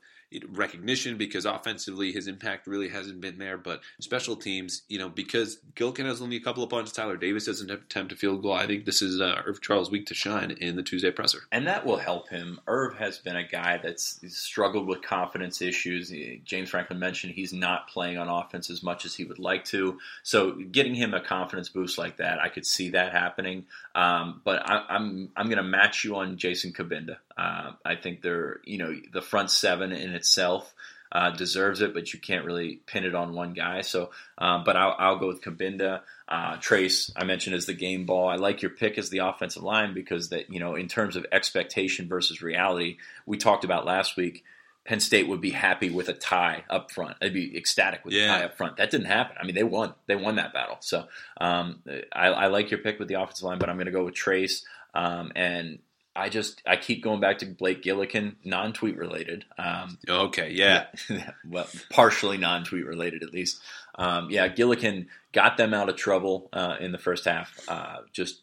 [0.49, 3.57] recognition because offensively his impact really hasn't been there.
[3.57, 7.45] But special teams, you know, because Gillikin has only a couple of punts, Tyler Davis
[7.45, 8.53] doesn't attempt a field goal.
[8.53, 11.67] I think this is uh, Irv Charles' week to shine in the Tuesday presser, and
[11.67, 12.59] that will help him.
[12.67, 16.11] Irv has been a guy that's struggled with confidence issues.
[16.43, 19.99] James Franklin mentioned he's not playing on offense as much as he would like to.
[20.23, 23.65] So getting him a confidence boost like that, I could see that happening.
[23.93, 27.17] Um, but I, I'm I'm going to match you on Jason Cabinda.
[27.37, 30.73] Uh, I think they're you know the front seven in itself
[31.11, 33.81] uh, deserves it, but you can't really pin it on one guy.
[33.81, 36.01] So, um, but I'll, I'll, go with Cabinda.
[36.27, 38.27] Uh, Trace, I mentioned as the game ball.
[38.27, 41.25] I like your pick as the offensive line because that you know in terms of
[41.31, 44.43] expectation versus reality, we talked about last week.
[44.83, 47.19] Penn State would be happy with a tie up front.
[47.19, 48.35] They'd be ecstatic with yeah.
[48.35, 48.77] a tie up front.
[48.77, 49.35] That didn't happen.
[49.39, 49.93] I mean, they won.
[50.07, 50.77] They won that battle.
[50.81, 51.07] So
[51.39, 51.81] um,
[52.13, 54.13] I, I, like your pick with the offensive line, but I'm going to go with
[54.13, 54.63] Trace.
[54.93, 55.79] Um, and
[56.15, 59.45] I just I keep going back to Blake Gillikin, non-tweet related.
[59.57, 60.85] Um, okay, yeah.
[61.09, 61.31] yeah.
[61.47, 63.61] well, partially non-tweet related at least.
[63.95, 67.59] Um, yeah, Gillikin got them out of trouble uh, in the first half.
[67.67, 68.41] Uh, just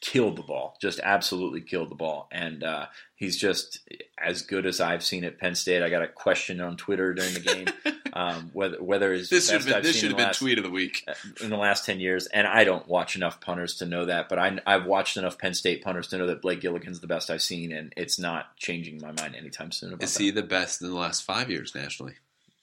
[0.00, 2.86] killed the ball, just absolutely killed the ball, and uh,
[3.16, 3.80] he's just
[4.16, 5.82] as good as I've seen at Penn State.
[5.82, 7.66] I got a question on Twitter during the game
[8.12, 10.64] um, whether whether is this should have been, this should have been last, tweet of
[10.64, 12.26] the week uh, in the last ten years.
[12.26, 15.54] And I don't watch enough punters to know that, but I, I've watched enough Penn
[15.54, 19.00] State punters to know that Blake Gillikin's the best I've seen, and it's not changing
[19.00, 19.92] my mind anytime soon.
[19.92, 20.22] About is that.
[20.22, 22.14] he the best in the last five years nationally?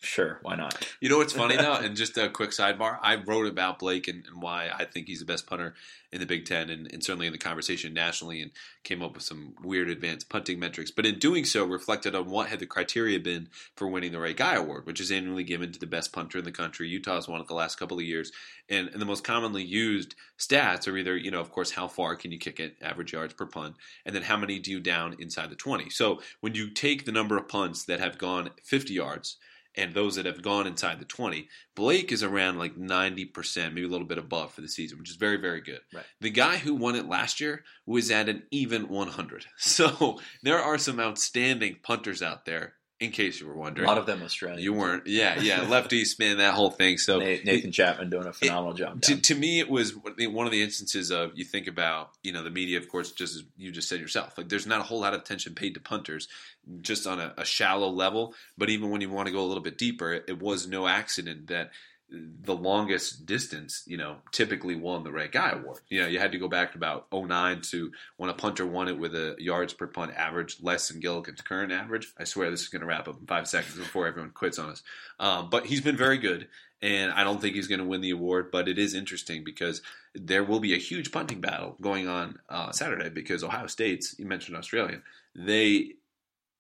[0.06, 0.88] Sure, why not?
[1.02, 3.00] You know what's funny though, and just a quick sidebar.
[3.02, 5.74] I wrote about Blake and, and why I think he's the best punter
[6.12, 8.52] in the Big Ten, and, and, certainly in the conversation nationally, and
[8.84, 10.92] came up with some weird advanced punting metrics.
[10.92, 14.34] But in doing so, reflected on what had the criteria been for winning the Ray
[14.34, 16.88] Guy Award, which is annually given to the best punter in the country.
[16.88, 18.32] Utah's won it the last couple of years,
[18.70, 22.16] and, and the most commonly used stats are either, you know, of course, how far
[22.16, 25.16] can you kick it, average yards per punt, and then how many do you down
[25.20, 25.90] inside the twenty.
[25.90, 29.38] So when you take the number of punts that have gone fifty yards
[29.78, 31.50] and those that have gone inside the 20.
[31.76, 35.18] Blake is around like 90%, maybe a little bit above for the season, which is
[35.18, 35.82] very, very good.
[35.94, 36.06] Right.
[36.22, 39.46] The guy who won it last year was at an even 100.
[39.58, 43.86] So there are some outstanding punters out there in case you were wondering.
[43.86, 44.62] A lot of them Australian.
[44.62, 45.06] You weren't.
[45.06, 45.62] Yeah, yeah.
[45.70, 46.98] Lefty spin that whole thing.
[46.98, 49.02] So Nathan Chapman doing a phenomenal it, job.
[49.02, 52.44] To, to, me, it was one of the instances of you think about you know
[52.44, 54.38] the media, of course, just as you just said yourself.
[54.38, 56.30] Like there's not a whole lot of attention paid to punters,
[56.82, 58.34] just on a, a shallow level.
[58.58, 60.88] But even when you want to go a little bit deeper, it, it was no
[60.88, 61.72] accident that
[62.10, 65.80] the longest distance, you know, typically won the Ray Guy award.
[65.90, 68.88] You know, you had to go back to about 09 to when a punter won
[68.88, 72.14] it with a yards per punt average less than Gillikin's current average.
[72.18, 74.70] I swear this is going to wrap up in five seconds before everyone quits on
[74.70, 74.84] us.
[75.20, 76.48] Um, but he's been very good,
[76.82, 78.52] and I don't think he's going to win the award.
[78.52, 79.82] But it is interesting because
[80.14, 84.26] there will be a huge punting battle going on uh, Saturday because Ohio State's, you
[84.26, 85.02] mentioned Australia,
[85.36, 85.94] they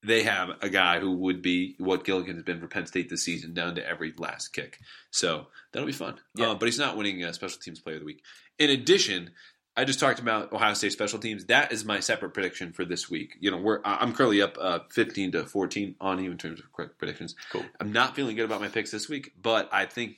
[0.05, 3.23] they have a guy who would be what Gillikin has been for Penn State this
[3.23, 4.79] season, down to every last kick.
[5.11, 6.15] So that'll be fun.
[6.35, 6.51] Yeah.
[6.51, 8.21] Uh, but he's not winning uh, Special Teams Player of the Week.
[8.59, 9.31] In addition,
[9.77, 11.45] I just talked about Ohio State special teams.
[11.45, 13.35] That is my separate prediction for this week.
[13.39, 16.71] You know, we're I'm currently up uh, 15 to 14 on you in terms of
[16.71, 17.35] quick predictions.
[17.51, 17.65] Cool.
[17.81, 20.17] I'm not feeling good about my picks this week, but I think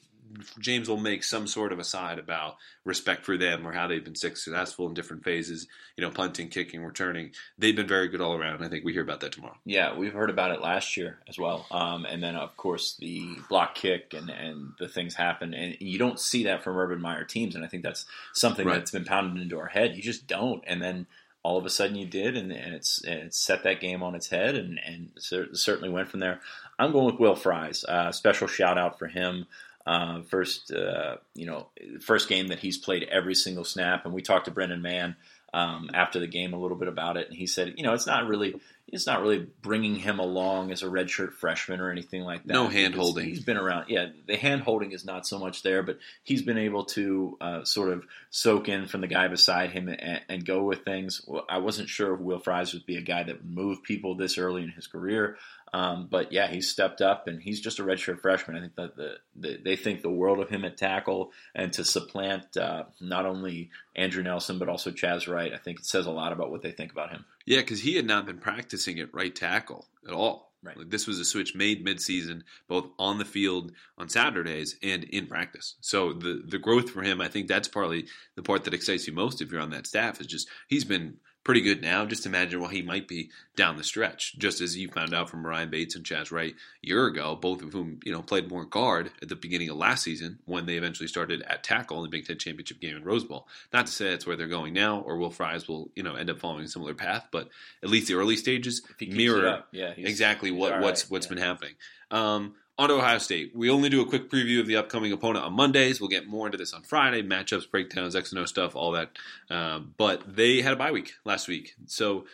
[0.60, 4.16] James will make some sort of aside about respect for them or how they've been
[4.16, 5.68] successful in different phases.
[5.96, 7.32] You know, punting, kicking, returning.
[7.58, 8.64] They've been very good all around.
[8.64, 9.58] I think we hear about that tomorrow.
[9.66, 11.66] Yeah, we've heard about it last year as well.
[11.72, 15.98] Um, and then of course the block kick and and the things happen, and you
[15.98, 17.56] don't see that from Urban Meyer teams.
[17.56, 18.76] And I think that's something right.
[18.76, 19.96] that's been pounded into our head.
[19.96, 21.08] You just don't, and then
[21.48, 24.16] all of a sudden you did, and, and it's and it's set that game on
[24.16, 26.42] its head, and and certainly went from there.
[26.78, 27.86] I'm going with Will Fries.
[27.86, 29.48] Uh, special shout out for him.
[29.88, 31.68] Uh, first, uh, you know,
[32.02, 35.16] first game that he's played every single snap, and we talked to Brendan Mann
[35.54, 38.06] um, after the game a little bit about it, and he said, you know, it's
[38.06, 42.44] not really it's not really bringing him along as a redshirt freshman or anything like
[42.46, 42.54] that.
[42.54, 43.26] No hand holding.
[43.26, 43.90] He's been around.
[43.90, 47.64] Yeah, the hand holding is not so much there, but he's been able to uh,
[47.66, 51.28] sort of soak in from the guy beside him and, and go with things.
[51.50, 54.38] I wasn't sure if Will Fries would be a guy that would move people this
[54.38, 55.38] early in his career.
[55.74, 58.58] Um, but yeah, he's stepped up and he's just a redshirt freshman.
[58.58, 61.84] I think that the, the, they think the world of him at tackle and to
[61.84, 65.54] supplant uh, not only Andrew Nelson but also Chaz Wright.
[65.54, 67.26] I think it says a lot about what they think about him.
[67.46, 70.48] Yeah, because he had not been practicing at right tackle at all.
[70.64, 70.76] Right.
[70.76, 75.28] Like this was a switch made midseason, both on the field on Saturdays and in
[75.28, 75.76] practice.
[75.82, 79.14] So the the growth for him, I think that's partly the part that excites you
[79.14, 80.20] most if you're on that staff.
[80.20, 82.06] Is just he's been pretty good now.
[82.06, 84.38] Just imagine what he might be down the stretch.
[84.38, 87.62] Just as you found out from Ryan Bates and Chaz Wright a year ago, both
[87.62, 90.76] of whom you know played more guard at the beginning of last season when they
[90.76, 93.48] eventually started at tackle in the Big Ten championship game in Rose Bowl.
[93.72, 96.30] Not to say that's where they're going now, or Will Fries will you know end
[96.30, 97.48] up following a similar path, but
[97.82, 101.12] at least the early stages mirror yeah, exactly what what's right.
[101.12, 101.30] what's yeah.
[101.30, 101.76] been happening.
[102.12, 103.52] Um, on to Ohio State.
[103.56, 106.00] We only do a quick preview of the upcoming opponent on Mondays.
[106.00, 109.12] We'll get more into this on Friday, matchups, breakdowns, X and O stuff, all that.
[109.50, 112.26] Uh, but they had a bye week last week, so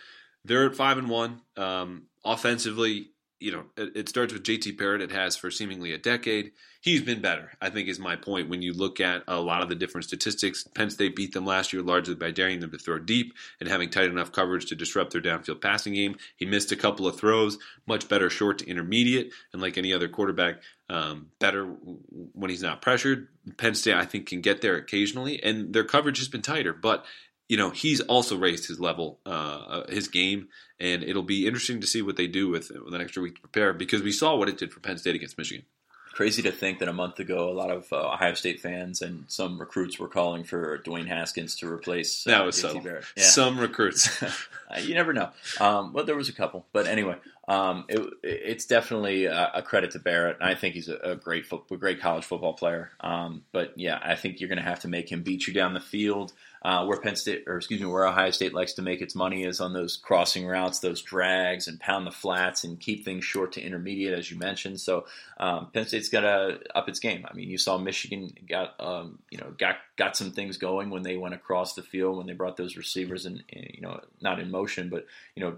[0.44, 1.42] they're at five and one.
[1.56, 3.12] Um, offensively,
[3.44, 5.02] you know, it, it, starts with JT Barrett.
[5.02, 6.54] It has for seemingly a decade.
[6.80, 8.50] He's been better, I think, is my point.
[8.50, 11.74] When you look at a lot of the different statistics, Penn State beat them last
[11.74, 15.12] year largely by daring them to throw deep and having tight enough coverage to disrupt
[15.12, 16.16] their downfield passing game.
[16.38, 20.08] He missed a couple of throws, much better short to intermediate, and like any other
[20.08, 23.28] quarterback, um, better when he's not pressured.
[23.58, 27.06] Penn State, I think, can get there occasionally, and their coverage has been tighter, but
[27.54, 30.48] you know he's also raised his level, uh, uh, his game,
[30.80, 33.42] and it'll be interesting to see what they do with, with an extra week to
[33.42, 35.64] prepare because we saw what it did for Penn State against Michigan.
[36.14, 39.26] Crazy to think that a month ago, a lot of uh, Ohio State fans and
[39.28, 42.26] some recruits were calling for Dwayne Haskins to replace.
[42.26, 42.82] Uh, that was so.
[42.84, 43.02] Yeah.
[43.24, 44.10] Some recruits.
[44.74, 45.30] Uh, you never know.
[45.60, 47.16] Um, well, there was a couple, but anyway,
[47.48, 50.38] um, it, it's definitely a, a, credit to Barrett.
[50.42, 52.90] I think he's a, a great, fo- a great college football player.
[53.02, 55.74] Um, but yeah, I think you're going to have to make him beat you down
[55.74, 56.34] the field.
[56.64, 59.44] Uh, where Penn State, or excuse me, where Ohio State likes to make its money
[59.44, 63.52] is on those crossing routes, those drags, and pound the flats and keep things short
[63.54, 64.80] to intermediate, as you mentioned.
[64.80, 65.06] So
[65.38, 67.26] um, Penn State's got to up its game.
[67.30, 71.04] I mean, you saw Michigan got um, you know got got some things going when
[71.04, 74.50] they went across the field when they brought those receivers and you know not in
[74.50, 75.56] motion, but you know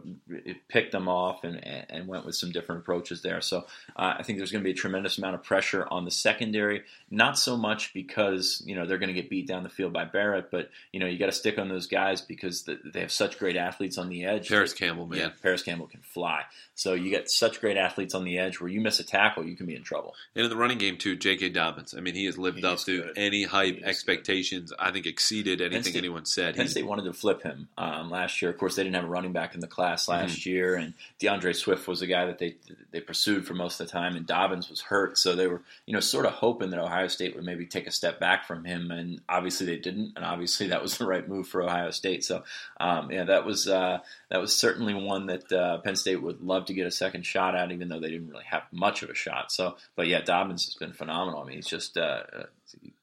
[0.67, 3.41] picked them off and and went with some different approaches there.
[3.41, 3.59] So
[3.95, 6.83] uh, I think there's going to be a tremendous amount of pressure on the secondary.
[7.09, 10.05] Not so much because you know they're going to get beat down the field by
[10.05, 13.11] Barrett, but you know, you got to stick on those guys because the, they have
[13.11, 14.47] such great athletes on the edge.
[14.47, 15.19] Parris Campbell, man.
[15.19, 16.43] Yeah, Parris Campbell can fly.
[16.73, 19.57] So you get such great athletes on the edge where you miss a tackle, you
[19.57, 20.13] can be in trouble.
[20.35, 21.49] And in the running game too, J.K.
[21.49, 21.93] Dobbins.
[21.97, 23.13] I mean, he has lived he up to good.
[23.17, 24.69] any hype, expectations.
[24.69, 24.79] Good.
[24.79, 26.55] I think exceeded anything State, anyone said.
[26.55, 28.49] Penn State wanted to flip him um, last year.
[28.49, 30.49] Of course, they didn't have a running back in the class last mm-hmm.
[30.49, 32.55] year, and D'Andre Swift was a guy that they
[32.91, 35.93] they pursued for most of the time, and Dobbins was hurt, so they were you
[35.93, 38.91] know sort of hoping that Ohio State would maybe take a step back from him,
[38.91, 42.23] and obviously they didn't, and obviously that was the right move for Ohio State.
[42.23, 42.43] So,
[42.79, 46.65] um, yeah, that was uh, that was certainly one that uh, Penn State would love
[46.65, 49.15] to get a second shot at, even though they didn't really have much of a
[49.15, 49.51] shot.
[49.51, 51.41] So, but yeah, Dobbins has been phenomenal.
[51.41, 52.21] I mean, he's just uh,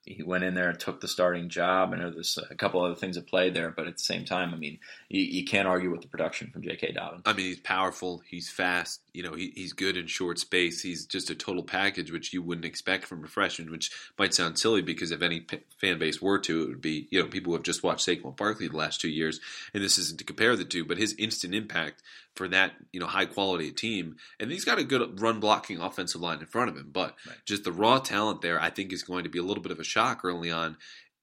[0.05, 1.93] he went in there and took the starting job.
[1.93, 4.53] I know there's a couple other things at play there, but at the same time,
[4.55, 4.79] I mean,
[5.13, 6.93] you, you can't argue with the production from J.K.
[6.93, 7.23] Dobbins.
[7.27, 10.81] I mean, he's powerful, he's fast, you know, he, he's good in short space.
[10.81, 14.59] He's just a total package, which you wouldn't expect from a freshman, which might sound
[14.59, 17.51] silly because if any p- fan base were to, it would be, you know, people
[17.51, 19.39] who have just watched Saquon Barkley the last two years,
[19.75, 22.03] and this isn't to compare the two, but his instant impact
[22.35, 24.17] for that you know high quality team.
[24.41, 27.37] And he's got a good run blocking offensive line in front of him, but right.
[27.45, 29.81] just the raw talent there, I think, is going to be a little bit of
[29.81, 30.77] a shock early on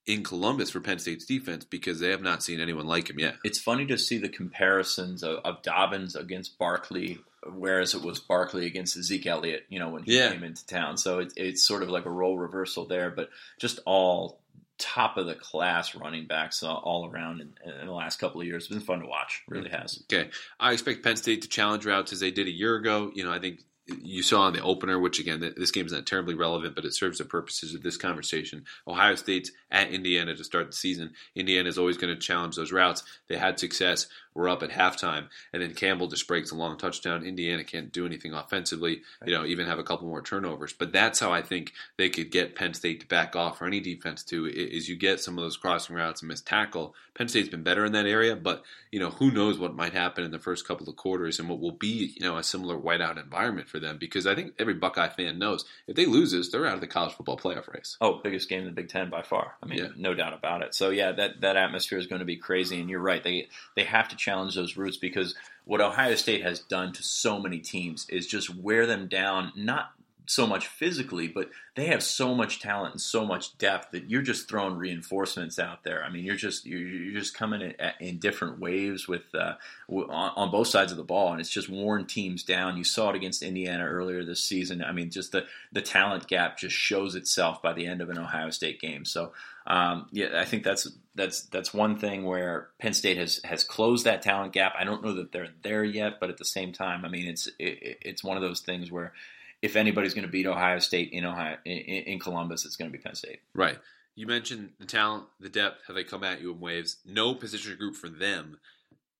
[0.05, 3.35] in Columbus for Penn State's defense because they have not seen anyone like him yet.
[3.43, 7.19] It's funny to see the comparisons of, of Dobbins against Barkley,
[7.53, 10.31] whereas it was Barkley against Zeke Elliott, you know, when he yeah.
[10.31, 10.97] came into town.
[10.97, 14.39] So it, it's sort of like a role reversal there, but just all
[14.79, 18.63] top of the class running backs all around in, in, the last couple of years.
[18.63, 19.43] It's been fun to watch.
[19.47, 19.81] Really mm-hmm.
[19.81, 20.01] has.
[20.11, 20.29] Okay.
[20.59, 23.11] I expect Penn State to challenge routes as they did a year ago.
[23.13, 23.59] You know, I think
[24.01, 26.93] you saw in the opener, which again, this game is not terribly relevant, but it
[26.93, 28.65] serves the purposes of this conversation.
[28.87, 31.11] Ohio State's at Indiana to start the season.
[31.35, 33.03] Indiana is always going to challenge those routes.
[33.27, 34.07] They had success.
[34.33, 37.23] We're up at halftime, and then Campbell just breaks a long touchdown.
[37.23, 39.01] Indiana can't do anything offensively.
[39.25, 40.73] You know, even have a couple more turnovers.
[40.73, 43.79] But that's how I think they could get Penn State to back off, or any
[43.79, 46.95] defense to, is you get some of those crossing routes and miss tackle.
[47.15, 50.23] Penn State's been better in that area, but you know, who knows what might happen
[50.23, 53.21] in the first couple of quarters and what will be, you know, a similar whiteout
[53.21, 53.97] environment for them.
[53.99, 56.87] Because I think every Buckeye fan knows if they lose this, they're out of the
[56.87, 57.97] college football playoff race.
[58.01, 59.55] Oh, biggest game in the Big Ten by far.
[59.61, 59.87] I mean, yeah.
[59.95, 60.73] no doubt about it.
[60.73, 62.79] So yeah, that that atmosphere is going to be crazy.
[62.79, 66.59] And you're right; they they have to challenge those routes because what Ohio State has
[66.59, 69.93] done to so many teams is just wear them down, not
[70.29, 74.21] so much physically, but they have so much talent and so much depth that you're
[74.21, 76.03] just throwing reinforcements out there.
[76.03, 79.55] I mean, you're just you're, just coming in, in, different waves with uh,
[79.89, 82.77] on, on, both sides of the ball, and it's just worn teams down.
[82.77, 84.83] You saw it against Indiana earlier this season.
[84.83, 88.19] I mean, just the the talent gap just shows itself by the end of an
[88.19, 89.05] Ohio State game.
[89.05, 89.33] So.
[89.67, 94.05] Um, yeah, I think that's that's that's one thing where Penn State has has closed
[94.05, 94.73] that talent gap.
[94.75, 97.45] I don't know that they're there yet, but at the same time, I mean, it's
[97.59, 99.13] it, it's one of those things where
[99.61, 102.97] if anybody's going to beat Ohio State in Ohio in, in Columbus, it's going to
[102.97, 103.41] be Penn State.
[103.53, 103.77] Right.
[104.15, 106.97] You mentioned the talent, the depth, how they come at you in waves.
[107.05, 108.59] No position group for them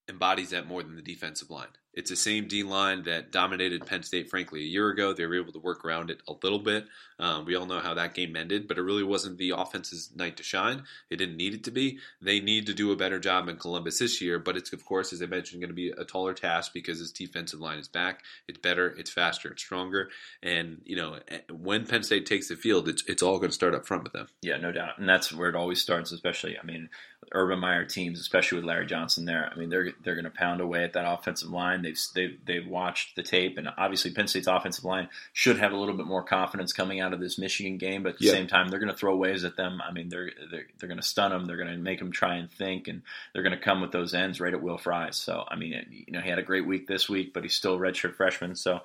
[0.09, 1.67] embodies that more than the defensive line.
[1.93, 5.13] It's the same D line that dominated Penn State, frankly, a year ago.
[5.13, 6.85] They were able to work around it a little bit.
[7.19, 10.37] Um, we all know how that game ended, but it really wasn't the offense's night
[10.37, 10.83] to shine.
[11.09, 11.99] It didn't need it to be.
[12.21, 15.11] They need to do a better job in Columbus this year, but it's, of course,
[15.11, 18.23] as I mentioned, going to be a taller task because this defensive line is back.
[18.47, 20.09] It's better, it's faster, it's stronger.
[20.41, 23.55] And, you know, eh, when Penn State takes the field, it's, it's all going to
[23.55, 24.27] start up front with them.
[24.41, 24.97] Yeah, no doubt.
[24.97, 26.89] And that's where it always starts, especially, I mean,
[27.31, 29.51] Urban Meyer teams, especially with Larry Johnson there.
[29.51, 31.81] I mean, they're they're going to pound away at that offensive line.
[31.81, 35.77] They've they've they've watched the tape, and obviously Penn State's offensive line should have a
[35.77, 38.03] little bit more confidence coming out of this Michigan game.
[38.03, 38.31] But at the yeah.
[38.31, 39.81] same time, they're going to throw waves at them.
[39.81, 41.45] I mean, they're they're, they're going to stun them.
[41.45, 43.03] They're going to make them try and think, and
[43.33, 45.17] they're going to come with those ends right at Will Fries.
[45.17, 47.75] So I mean, you know, he had a great week this week, but he's still
[47.75, 48.55] a redshirt freshman.
[48.55, 48.81] So.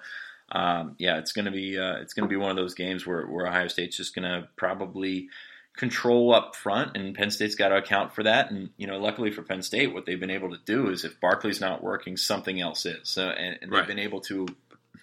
[0.52, 3.06] Um, yeah, it's going to be uh, it's going to be one of those games
[3.06, 5.30] where, where Ohio State's just going to probably
[5.76, 8.50] control up front, and Penn State's got to account for that.
[8.50, 11.20] And you know, luckily for Penn State, what they've been able to do is if
[11.20, 13.08] Barkley's not working, something else is.
[13.08, 14.46] So, and, and they've been able to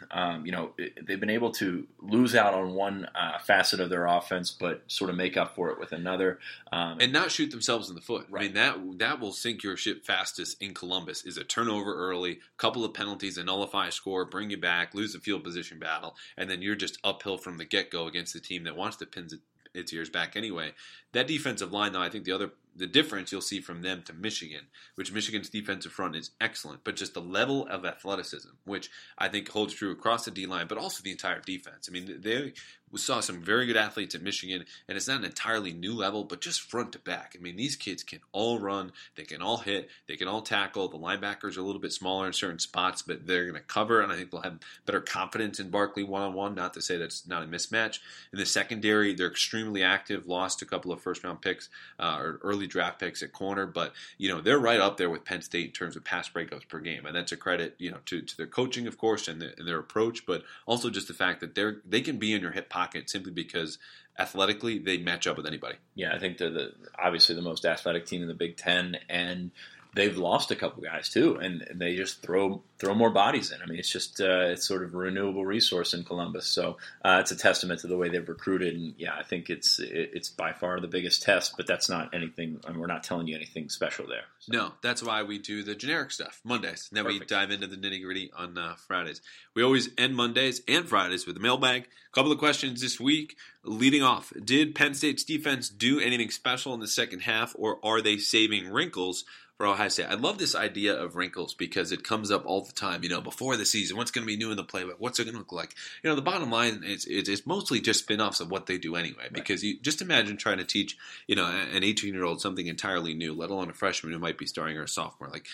[0.09, 4.05] um, you know, they've been able to lose out on one uh, facet of their
[4.05, 6.39] offense, but sort of make up for it with another,
[6.71, 8.25] um, and not shoot themselves in the foot.
[8.29, 8.41] Right.
[8.41, 11.23] I mean that that will sink your ship fastest in Columbus.
[11.25, 15.19] Is a turnover early, couple of penalties, a nullify score, bring you back, lose the
[15.19, 18.63] field position battle, and then you're just uphill from the get go against the team
[18.63, 19.27] that wants to pin
[19.73, 20.73] its ears back anyway.
[21.13, 22.51] That defensive line, though, I think the other
[22.81, 24.65] the difference you'll see from them to Michigan,
[24.95, 29.47] which Michigan's defensive front is excellent, but just the level of athleticism, which I think
[29.47, 31.87] holds true across the D line, but also the entire defense.
[31.87, 32.53] I mean, they
[32.95, 36.41] saw some very good athletes at Michigan, and it's not an entirely new level, but
[36.41, 37.35] just front to back.
[37.37, 40.87] I mean, these kids can all run, they can all hit, they can all tackle.
[40.87, 44.01] The linebackers are a little bit smaller in certain spots, but they're going to cover,
[44.01, 46.55] and I think they'll have better confidence in Barkley one on one.
[46.55, 47.99] Not to say that's not a mismatch.
[48.33, 50.27] In the secondary, they're extremely active.
[50.27, 51.69] Lost a couple of first round picks
[51.99, 55.25] uh, or early draft picks at corner, but you know they're right up there with
[55.25, 57.99] Penn State in terms of pass breakups per game, and that's a credit you know
[58.05, 61.13] to, to their coaching, of course, and, the, and their approach, but also just the
[61.13, 63.77] fact that they're they can be in your hip pocket simply because
[64.17, 65.75] athletically they match up with anybody.
[65.95, 69.51] Yeah, I think they're the obviously the most athletic team in the Big Ten, and
[69.93, 73.61] they've lost a couple guys too, and, they just throw throw more bodies in.
[73.61, 76.45] I mean, it's just uh, it's sort of a renewable resource in Columbus.
[76.45, 78.75] So uh, it's a testament to the way they've recruited.
[78.75, 81.55] And yeah, I think it's it's by far the biggest test.
[81.57, 82.59] But that's not anything.
[82.65, 84.23] I mean, we're not telling you anything special there.
[84.39, 84.53] So.
[84.53, 86.89] No, that's why we do the generic stuff Mondays.
[86.89, 87.21] And then Perfect.
[87.21, 89.21] we dive into the nitty gritty on uh, Fridays.
[89.55, 91.83] We always end Mondays and Fridays with a mailbag.
[91.83, 93.37] A couple of questions this week.
[93.63, 98.01] Leading off, did Penn State's defense do anything special in the second half, or are
[98.01, 99.23] they saving wrinkles
[99.57, 100.07] for Ohio State.
[100.09, 103.03] I love this idea of wrinkles because it comes up all the time.
[103.03, 104.95] You know, before the season, what's going to be new in the playbook?
[104.97, 105.75] What's it going to look like?
[106.03, 109.23] You know, the bottom line is it's, mostly just spin-offs of what they do anyway.
[109.23, 109.33] Right.
[109.33, 110.97] Because you just imagine trying to teach,
[111.27, 114.37] you know, an 18 year old something entirely new, let alone a freshman who might
[114.37, 115.29] be starting or a sophomore.
[115.29, 115.47] Like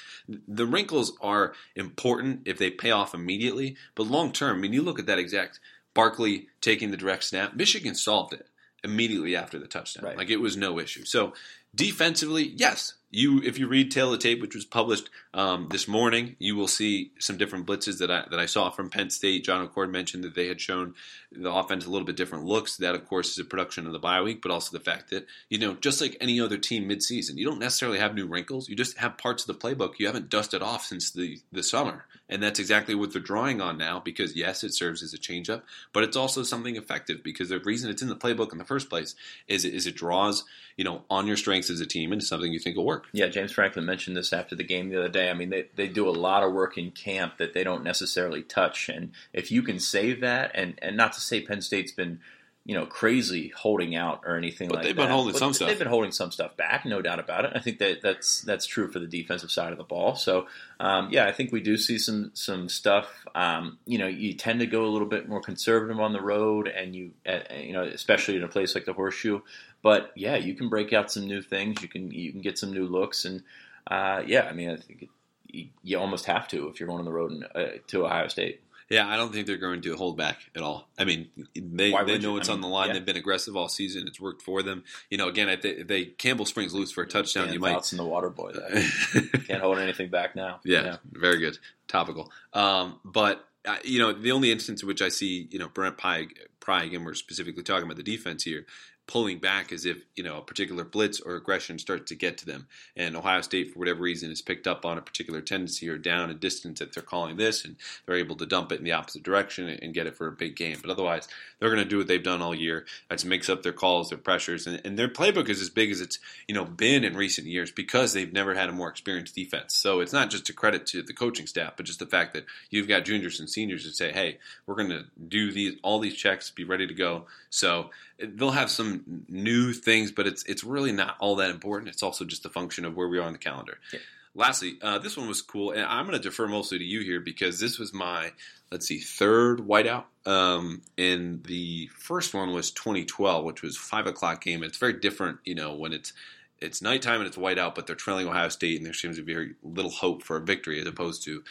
[0.48, 4.82] the wrinkles are important if they pay off immediately, but long term, I mean, you
[4.82, 5.60] look at that exact
[5.94, 7.56] Barkley taking the direct snap.
[7.56, 8.46] Michigan solved it
[8.84, 10.06] immediately after the touchdown.
[10.06, 10.18] Right.
[10.18, 11.06] Like it was no issue.
[11.06, 11.34] So
[11.74, 16.36] defensively, yes, you if you read Tale of Tape, which was published um, this morning,
[16.40, 19.46] you will see some different blitzes that I that I saw from Penn State.
[19.46, 20.94] John O'Cord mentioned that they had shown
[21.32, 22.78] the offense a little bit different looks.
[22.78, 25.26] That of course is a production of the bye week, but also the fact that
[25.50, 28.68] you know just like any other team midseason, you don't necessarily have new wrinkles.
[28.68, 32.06] You just have parts of the playbook you haven't dusted off since the the summer,
[32.30, 34.00] and that's exactly what they're drawing on now.
[34.00, 35.64] Because yes, it serves as a changeup,
[35.94, 38.90] but it's also something effective because the reason it's in the playbook in the first
[38.90, 39.16] place
[39.48, 40.44] is is it draws
[40.76, 43.08] you know on your strengths as a team into something you think will work.
[43.12, 45.30] Yeah, James Franklin mentioned this after the game the other day.
[45.30, 48.44] I mean, they, they do a lot of work in camp that they don't necessarily
[48.44, 48.90] touch.
[48.90, 52.20] And if you can save that, and, and not to say Penn State's been,
[52.68, 55.04] you know, crazy holding out or anything but like they've that.
[55.04, 55.70] been holding but some stuff.
[55.70, 57.54] They've been holding some stuff back, no doubt about it.
[57.56, 60.16] I think that that's that's true for the defensive side of the ball.
[60.16, 60.48] So,
[60.82, 63.26] um, yeah, I think we do see some some stuff.
[63.34, 66.68] Um, you know, you tend to go a little bit more conservative on the road,
[66.68, 69.40] and you uh, you know, especially in a place like the Horseshoe.
[69.82, 71.82] But yeah, you can break out some new things.
[71.82, 73.44] You can you can get some new looks, and
[73.90, 75.10] uh, yeah, I mean, I think it,
[75.48, 78.28] you, you, almost have to if you're going on the road in, uh, to Ohio
[78.28, 78.60] State.
[78.90, 80.88] Yeah, I don't think they're going to hold back at all.
[80.98, 82.88] I mean, they, they know it's I mean, on the line.
[82.88, 82.94] Yeah.
[82.94, 84.08] They've been aggressive all season.
[84.08, 84.84] It's worked for them.
[85.10, 87.60] You know, again, if they, if they Campbell Springs lose for a touchdown, Dan you
[87.60, 87.92] might.
[87.92, 88.54] in the water boy.
[89.48, 90.62] Can't hold anything back now.
[90.64, 90.98] Yeah, yeah.
[91.12, 91.58] very good.
[91.90, 92.32] Topical.
[92.54, 95.98] Um, but uh, you know, the only instance in which I see, you know, Brent
[95.98, 96.28] Pry,
[96.70, 98.66] again, we're specifically talking about the defense here,
[99.08, 102.46] pulling back as if you know a particular blitz or aggression starts to get to
[102.46, 102.68] them.
[102.96, 106.30] And Ohio State, for whatever reason, has picked up on a particular tendency or down
[106.30, 109.24] a distance that they're calling this, and they're able to dump it in the opposite
[109.24, 110.78] direction and get it for a big game.
[110.82, 111.28] But otherwise,
[111.60, 112.86] they're going to do what they've done all year.
[113.10, 116.02] That's mix up their calls, their pressures, and, and their playbook is as big as
[116.02, 119.74] it's you know been in recent years because they've never had a more experienced defense.
[119.74, 122.46] So it's not just a credit to the coaching staff, but just the fact that
[122.70, 126.16] you've got juniors and seniors that say, "Hey, we're going to do these all these
[126.16, 127.90] checks, be ready to go." So
[128.20, 131.90] they'll have some new things, but it's it's really not all that important.
[131.90, 133.80] It's also just a function of where we are on the calendar.
[133.94, 134.00] Yeah.
[134.36, 137.20] Lastly, uh, this one was cool, and I'm going to defer mostly to you here
[137.20, 138.34] because this was my
[138.72, 140.04] let's see third whiteout.
[140.26, 144.64] Um, and the first one was 2012, which was five o'clock game.
[144.64, 146.14] It's very different, you know, when it's
[146.60, 149.34] it's nighttime and it's whiteout, but they're trailing Ohio State, and there seems to be
[149.34, 151.44] very little hope for a victory as opposed to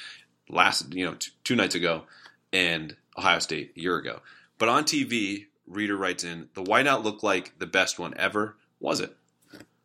[0.49, 2.05] last, you know, t- two nights ago
[2.53, 4.21] and Ohio State a year ago.
[4.59, 8.57] But on TV, reader writes in, the whiteout looked like the best one ever.
[8.81, 9.17] Was it?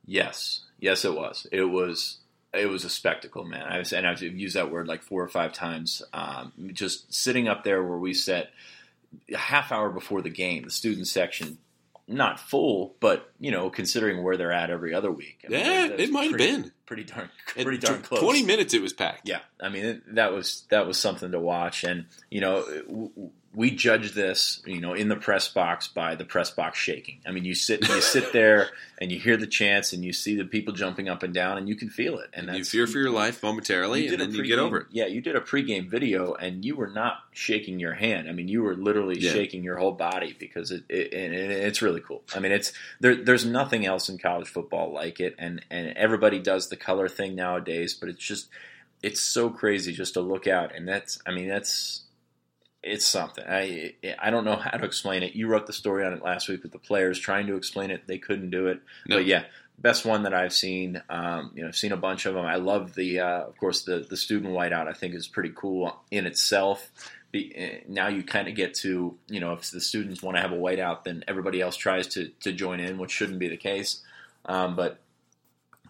[0.05, 1.47] Yes, yes, it was.
[1.51, 2.17] It was.
[2.53, 3.65] It was a spectacle, man.
[3.65, 6.01] I was, and I've used that word like four or five times.
[6.11, 8.49] Um, just sitting up there where we sat
[9.33, 11.59] a half hour before the game, the student section
[12.11, 15.45] not full, but you know, considering where they're at every other week.
[15.45, 18.21] I mean, yeah, it might have been pretty darn, pretty darn close.
[18.21, 19.27] Twenty minutes, it was packed.
[19.27, 23.11] Yeah, I mean, it, that was that was something to watch, and you know,
[23.53, 27.19] we judge this, you know, in the press box by the press box shaking.
[27.25, 30.35] I mean, you sit you sit there and you hear the chants and you see
[30.35, 32.29] the people jumping up and down and you can feel it.
[32.33, 34.87] And, and you fear for your life momentarily, you and then you get over it.
[34.91, 38.29] Yeah, you did a pregame video and you were not shaking your hand.
[38.29, 39.31] I mean, you were literally yeah.
[39.31, 42.23] shaking your whole body because it, it, it, it's really cool.
[42.33, 42.71] I mean, it's
[43.01, 43.15] there.
[43.15, 47.35] There's nothing else in college football like it, and and everybody does the color thing
[47.35, 47.93] nowadays.
[47.93, 48.47] But it's just
[49.03, 52.03] it's so crazy just to look out, and that's I mean that's
[52.83, 53.43] it's something.
[53.47, 55.35] I I don't know how to explain it.
[55.35, 58.07] You wrote the story on it last week with the players trying to explain it.
[58.07, 58.81] They couldn't do it.
[59.07, 59.17] No.
[59.17, 59.43] But yeah,
[59.77, 61.01] best one that I've seen.
[61.09, 62.45] Um, you know, I've seen a bunch of them.
[62.45, 64.87] I love the, uh, of course, the the student whiteout.
[64.87, 66.89] I think is pretty cool in itself.
[67.31, 70.41] Be, eh, now you kind of get to you know if the students want to
[70.41, 73.57] have a whiteout, then everybody else tries to to join in, which shouldn't be the
[73.57, 74.01] case.
[74.45, 74.99] Um, but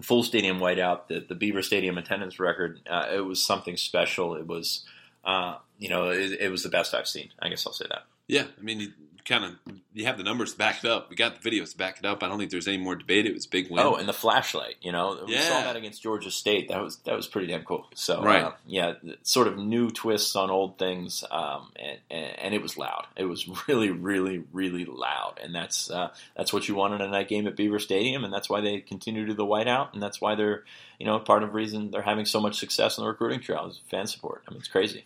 [0.02, 4.36] full stadium whiteout, the the Beaver Stadium attendance record, uh, it was something special.
[4.36, 4.86] It was
[5.24, 7.30] uh, you know, it, it, was the best I've seen.
[7.40, 8.04] I guess I'll say that.
[8.28, 8.94] Yeah, I mean,
[9.26, 11.10] kind of you have the numbers backed up.
[11.10, 12.24] We got the videos backed up.
[12.24, 13.26] I don't think there's any more debate.
[13.26, 13.86] It was big win.
[13.86, 14.76] Oh, and the flashlight.
[14.82, 15.42] You know, we yeah.
[15.42, 16.70] saw that against Georgia State.
[16.70, 17.88] That was that was pretty damn cool.
[17.96, 18.94] So right, uh, yeah,
[19.24, 23.08] sort of new twists on old things, um, and, and, and it was loud.
[23.16, 27.08] It was really, really, really loud, and that's uh, that's what you want in a
[27.08, 30.02] night game at Beaver Stadium, and that's why they continue to do the whiteout, and
[30.02, 30.64] that's why they're
[31.00, 33.68] you know part of the reason they're having so much success in the recruiting trail
[33.68, 34.44] is fan support.
[34.48, 35.06] I mean, it's crazy.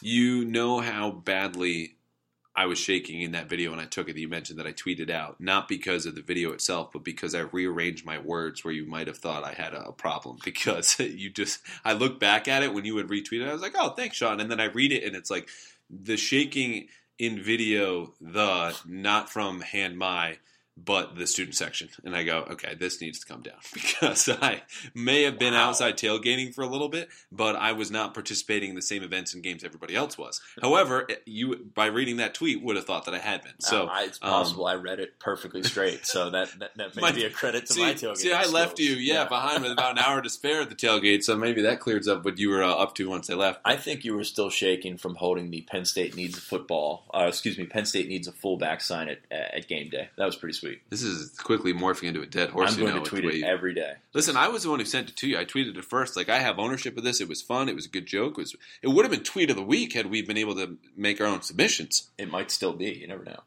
[0.00, 1.94] You know how badly
[2.56, 4.16] I was shaking in that video when I took it.
[4.16, 7.40] You mentioned that I tweeted out, not because of the video itself, but because I
[7.40, 10.38] rearranged my words where you might have thought I had a problem.
[10.44, 13.62] Because you just, I look back at it when you would retweet it, I was
[13.62, 14.40] like, oh, thanks, Sean.
[14.40, 15.48] And then I read it and it's like
[15.90, 16.88] the shaking
[17.18, 20.38] in video, the, not from hand my,
[20.76, 21.88] but the student section.
[22.04, 24.62] And I go, okay, this needs to come down because I
[24.94, 25.68] may have been wow.
[25.68, 29.34] outside tailgating for a little bit, but I was not participating in the same events
[29.34, 30.40] and games everybody else was.
[30.60, 33.52] However, you by reading that tweet would have thought that I had been.
[33.60, 36.06] So uh, it's possible um, I read it perfectly straight.
[36.06, 38.16] So that that, that may my, be a credit to see, my tailgate.
[38.18, 38.54] See, I skills.
[38.54, 39.28] left you, yeah, yeah.
[39.28, 41.22] behind with about an hour to spare at the tailgate.
[41.22, 43.60] So maybe that clears up what you were uh, up to once they left.
[43.64, 47.04] I think you were still shaking from holding the Penn State needs a football.
[47.14, 50.08] Uh, excuse me, Penn State needs a fullback sign at at game day.
[50.16, 50.63] That was pretty sweet.
[50.90, 52.72] This is quickly morphing into a dead horse.
[52.72, 53.94] I'm going know, to tweet it every day.
[54.12, 55.38] Listen, I was the one who sent it to you.
[55.38, 56.16] I tweeted it first.
[56.16, 57.20] Like I have ownership of this.
[57.20, 57.68] It was fun.
[57.68, 58.32] It was a good joke.
[58.32, 58.56] It was.
[58.82, 61.26] It would have been tweet of the week had we been able to make our
[61.26, 62.10] own submissions.
[62.18, 62.90] It might still be.
[62.90, 63.40] You never know.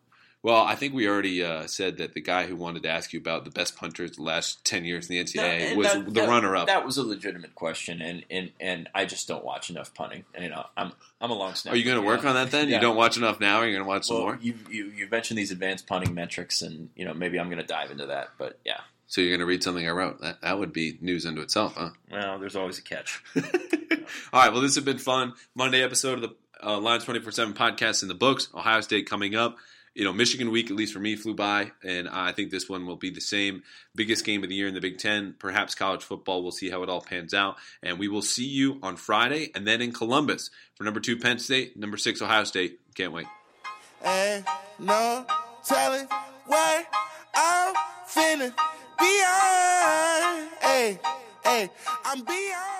[0.48, 3.20] Well, I think we already uh, said that the guy who wanted to ask you
[3.20, 6.12] about the best punters the last ten years in the NCAA no, was that, the
[6.12, 6.68] that, runner-up.
[6.68, 10.24] That was a legitimate question, and, and, and I just don't watch enough punting.
[10.40, 11.76] You know, I'm I'm a long snapper.
[11.76, 12.30] Are you going to work know?
[12.30, 12.70] on that then?
[12.70, 12.76] Yeah.
[12.76, 13.62] You don't watch enough now.
[13.62, 14.40] You're going to watch well, some more.
[14.42, 17.68] You you you mentioned these advanced punting metrics, and you know maybe I'm going to
[17.68, 18.30] dive into that.
[18.38, 18.80] But yeah.
[19.08, 20.22] So you're going to read something I wrote.
[20.22, 21.90] That that would be news unto itself, huh?
[22.10, 23.22] Well, there's always a catch.
[23.36, 23.44] All
[24.32, 24.54] right.
[24.54, 25.34] Well, this has been fun.
[25.56, 26.36] Monday episode of the
[26.66, 28.48] uh, Lions 24 7 podcast in the books.
[28.56, 29.58] Ohio State coming up
[29.98, 32.86] you know, Michigan week, at least for me, flew by, and I think this one
[32.86, 33.64] will be the same.
[33.96, 36.44] Biggest game of the year in the Big Ten, perhaps college football.
[36.44, 37.56] We'll see how it all pans out.
[37.82, 41.40] And we will see you on Friday and then in Columbus for number two, Penn
[41.40, 42.80] State, number six, Ohio State.
[42.94, 43.26] Can't wait.
[44.06, 44.46] And
[44.78, 45.26] no
[45.66, 46.08] telling
[46.46, 46.86] what
[47.34, 47.74] I'm
[48.08, 48.54] finna
[49.00, 50.48] be on.
[50.62, 51.00] Hey,
[51.44, 51.70] hey,
[52.06, 52.77] I'm beyond.